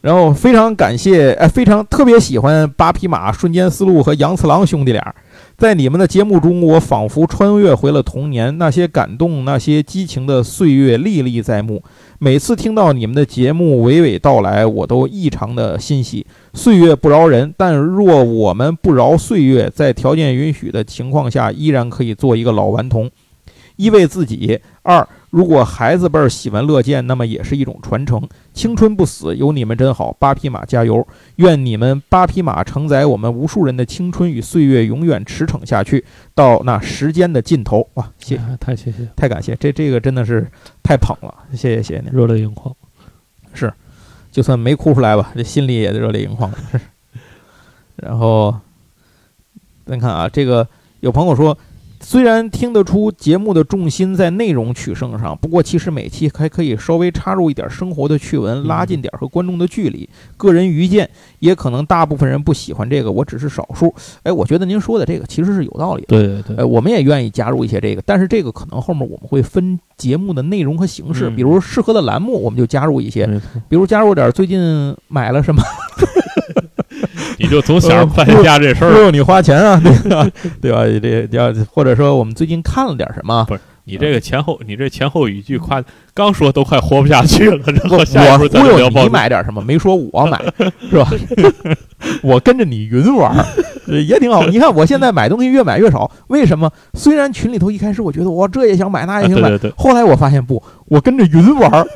[0.00, 5.14] 然后非常感谢，哎，非常特别喜欢八匹马、瞬间思路和杨次郎兄弟俩。
[5.62, 11.80] 在你们的节目中，我仿佛穿越回了童年，那些感动、那些激情的岁月历历在目。
[12.18, 16.26] 每次听到你们的节目娓娓道来，我都异常的欣喜。
[16.52, 23.08] 岁月不饶人，但若我们不饶岁月，在条件允许的情况下，依然可以做一个老顽童。
[23.76, 28.20] 一为自己，二如果孩子辈儿喜闻乐见，那么也是一种传承。
[28.52, 31.08] 青春不死，有你们真好，八匹马加油！
[31.36, 36.04] 愿你们八匹马承载我们无数人的青春与岁月，永远驰骋下去，
[36.34, 37.88] 到那时间的尽头。
[37.94, 40.46] 哇，谢啊太谢谢，太感谢，这这个真的是
[40.82, 42.12] 太捧了，谢谢谢谢您。
[42.12, 42.76] 热泪盈眶。
[43.54, 43.72] 是，
[44.30, 46.52] 就算没哭出来吧，这心里也热泪盈眶。
[46.70, 46.78] 是。
[47.96, 48.54] 然后，
[49.86, 50.68] 咱看啊，这个
[51.00, 51.56] 有朋友说，
[52.02, 60.08] 虽然听得出节目的重心在内容取胜上，不过其实每期还可以稍微插入一点生活的趣闻，拉近点和观众的距离。
[60.36, 63.94] 个人愚见，也可能大部分人不喜欢这个，我只是少数。
[64.24, 66.08] 哎，我觉得您说的这个其实是有道理的。
[66.08, 73.26] 对对对，哎，我们也愿意加入一些这个，但是这个可能后面我们会分节目的内容和形式，嗯比如适合的栏目，我们就加入一些，
[73.68, 75.62] 比如加入点最近买了什么，
[77.42, 78.92] 你就总想着快点加这事儿。
[78.94, 80.30] 忽悠你花钱啊， 对吧？
[80.60, 80.84] 对吧？
[81.00, 85.82] 这要或者说我们最近看了点什么，不是你这个前后，你这前后语句夸，
[86.14, 89.08] 刚说都快活不下去了，然我后下一步我忽悠你。
[89.08, 90.40] 买点什么，没说我买，
[90.88, 91.10] 是吧？
[92.22, 93.44] 我跟着你云玩
[93.86, 94.46] 也挺好。
[94.46, 96.70] 你看我现在买东西越买越少，为什么？
[96.94, 101.86] 虽然群里头一开始我觉得我这也想买，那也想买，后来我发现不，我跟着云玩儿，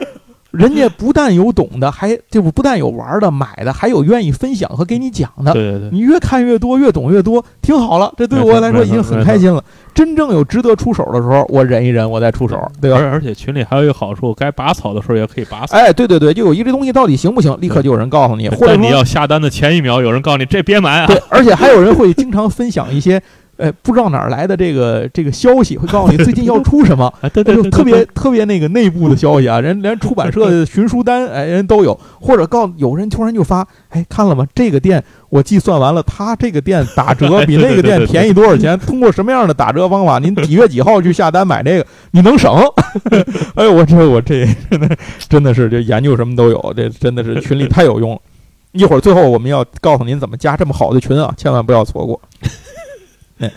[0.56, 5.52] 人家不但有懂的，还这不不但有玩的、买的，还有愿意分享和给你讲的。
[5.52, 8.12] 对对对，你越看越多，越懂越多，挺好了。
[8.16, 9.62] 这对我来说已经很开心了。
[9.94, 12.98] 真正有值得出手的时候，我忍一忍，我再出手，对吧？
[12.98, 15.76] 而而且群里还有一个好处，该拔草的时候也可以拔草。
[15.76, 21.06] 哎，对对对，就有一这东西到底行不行，立刻就有人告诉你，或者但你要下单的前一秒，有人告诉你这别买啊。
[21.06, 23.22] 对，而且还有人会经常分享一些。
[23.56, 34.46] 呃，不知道哪儿来的这个这个消息，会告诉你最近要出什么， 啊，对对就，特别特别那个内部的消息啊，人连出版社的寻书单， 哎，人都有，或者告有人突然就发，哎，看了吗？
[34.54, 38.78] 这个店我计算完了，他这个店打折比那个店便宜多少钱？
[38.86, 40.18] 通过什么样的打折方法？
[40.18, 42.52] 您几月几号去下单买这个，你能省？
[43.54, 44.96] 哎呦，我这我这真的
[45.28, 48.20] 真的是这研究什么都有，这真的是群里太有用了。
[48.72, 52.20] 一会儿最后我们要告诉您怎么加这么好的群啊，千万不要错过。
[53.38, 53.52] 哎，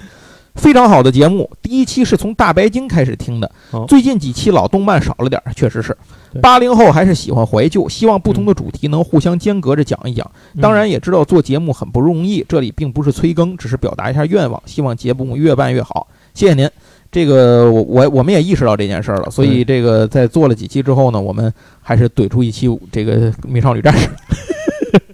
[0.55, 5.95] 非常好的节目，第一期是从大白鲸开始听的哦，最近几期老动漫少了点儿，确实是。
[6.31, 10.29] 对八零后还是喜欢怀旧，希望不同的主题能互相间隔着讲一讲。
[10.53, 16.07] 嗯当然也知道做节目很不容易，这里并不是催更，只是表达一下愿望，希望节目越办越好。
[16.33, 16.69] 谢谢您。
[17.11, 21.51] 这个我我我们也意识到这件事儿了，所以这个在做了几期之后呢，我们
[21.81, 24.07] 还是怼出一期这个《美少女战士》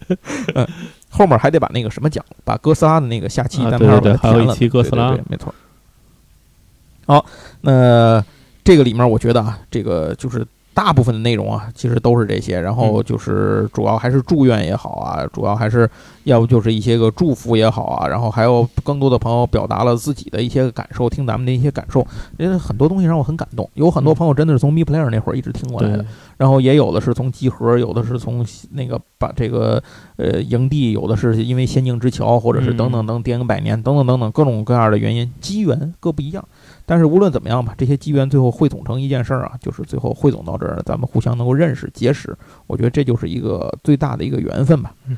[0.55, 0.67] 嗯，
[1.15, 5.53] 后面还得把那个什么讲，把哥斯拉的那个下期啊单片儿对对对还有一期哥斯拉对对对没错。
[7.07, 7.25] 好，
[7.61, 8.23] 那
[8.63, 10.45] 这个里面我觉得啊，这个就是
[10.75, 12.59] 大部分的内容啊，其实都是这些。
[12.59, 15.89] 然后就是主要还是祝愿也好啊，主要还是
[16.25, 18.07] 要不就是一些个祝福也好啊。
[18.07, 22.05] 然后还有更多的朋友表达了自己的一些感受，听咱们的一些感受，
[22.37, 23.67] 因为很多东西让我很感动。
[23.75, 26.05] 有很多朋友真的是从 Me Player 那会儿一直听过来的。
[26.37, 29.81] 然后也有的是从集合，有的是从那个把这个
[30.17, 36.45] 呃营地，有的是因为仙境之桥，或者是等等等电影百年等等等等各种各样的原因，机缘各不一样。
[36.85, 44.93] 但是无论怎么样吧，这些机缘最后汇总成一件事儿啊，就是最后汇总到这儿，咱们互相能够认识结识，我觉得这就是一个最大的一个缘分吧。
[45.07, 45.17] 嗯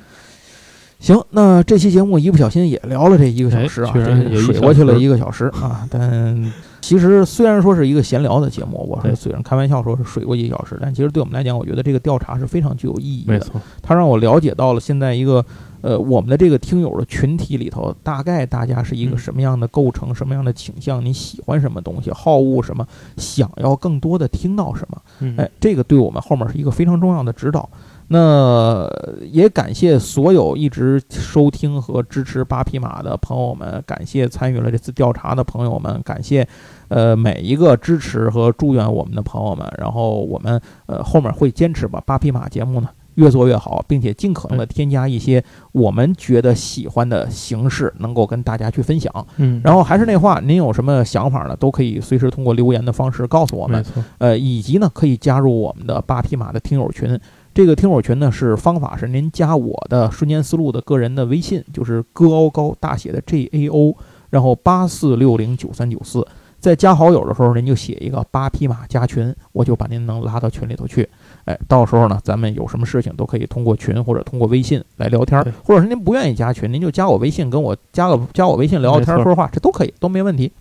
[1.00, 5.88] 行，那这期节目一不小心也聊了这一个小时啊，水过去了一个小时啊。
[5.92, 6.52] 但
[6.82, 13.34] 其实虽然说是一个闲聊的节目，我是虽然开玩笑说是水过一个小时，但其实对我们来讲，我觉得这个调查是非常具有意义的。
[13.34, 15.46] 没错，它让我了解到了现在一个
[15.82, 22.86] 呃我们的这个听友的群体里头，大概大家是一个嗯什么样的构成，什么样的倾向，你喜欢什么东西，好恶什么，
[23.18, 25.02] 想要更多的听到什么。
[25.20, 27.70] 嗯，哎，这个对我们后面是一个非常重要的指导。
[28.10, 28.90] 那
[29.30, 36.48] 也感谢所有一直收听和支持八匹马的朋友们，感谢参与了这次调查的朋友们，感谢
[36.88, 39.70] 呃每一个支持和祝愿我们的朋友们。
[39.78, 42.88] 然后我们呃后面会坚持把八匹马节目呢
[43.18, 49.12] 越做越好，并且尽可能的添加一些我们觉得喜欢的形式，能够跟大家去分享。
[49.38, 53.84] 嗯，然后还是那话，您有什么想法呢，都可以随时通过留言的方式告诉我们没。
[53.84, 57.20] 错，呃，以及呢，可以加入我们的八匹马的听友群。
[57.54, 63.96] 这个听友群呢，是方法是您加我的瞬间思路的个人的微信，就是戈高高大写的 G A O，
[64.30, 66.24] 然后八四六零九三九四。
[66.60, 71.08] 在加好友的时候，您就写一个八匹马加群，我就把您能拉到群里头去。
[71.46, 80.52] 哎，到时候呢，咱们有什么事情都可以通过群或者通过微信来聊天儿，或者是您不愿意加群，您就加我微信，跟我加个加我微信聊聊天儿说说话，这都可以，都没问题。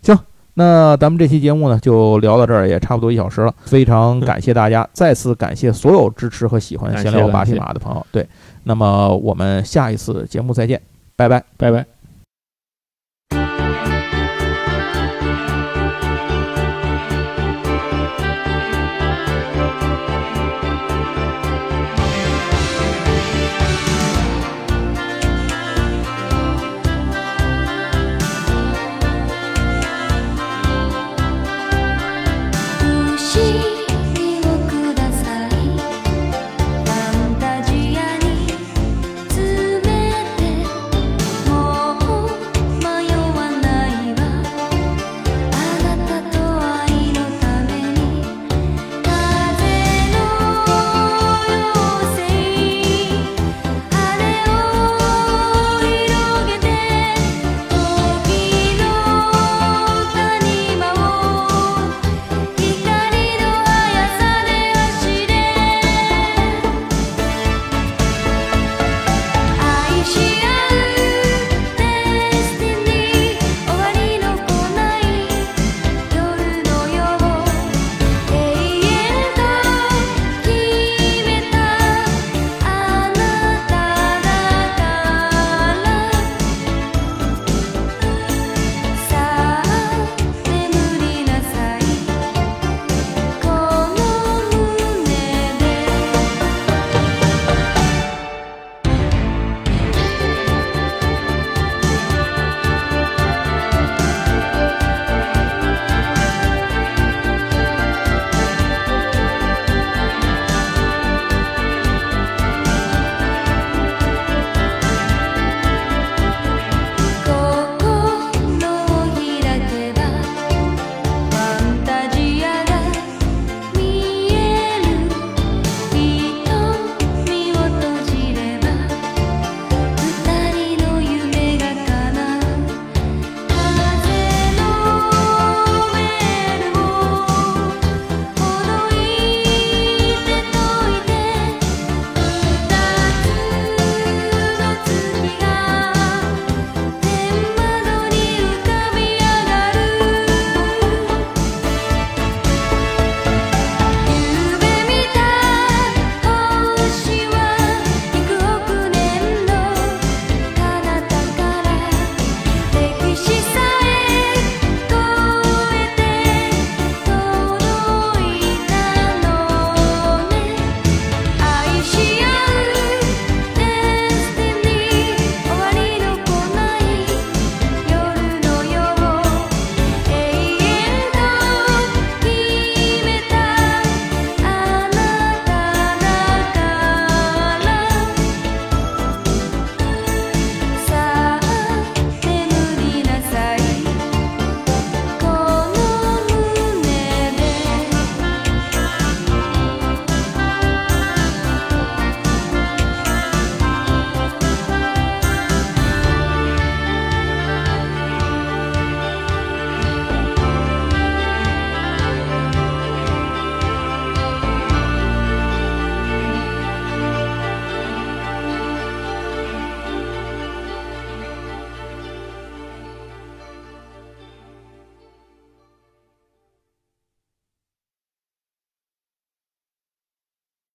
[0.00, 0.16] 行，
[0.54, 3.52] 那咱们这期节目呢，就聊到这儿，也差不多一小时了。
[3.64, 8.06] 非常感谢大家，再次感谢所有支持和喜欢闲聊八匹马的朋友。
[8.10, 8.26] 对，
[8.64, 10.80] 那么我们下一次节目再见，
[11.16, 11.44] 拜拜。
[11.58, 11.95] 拜拜。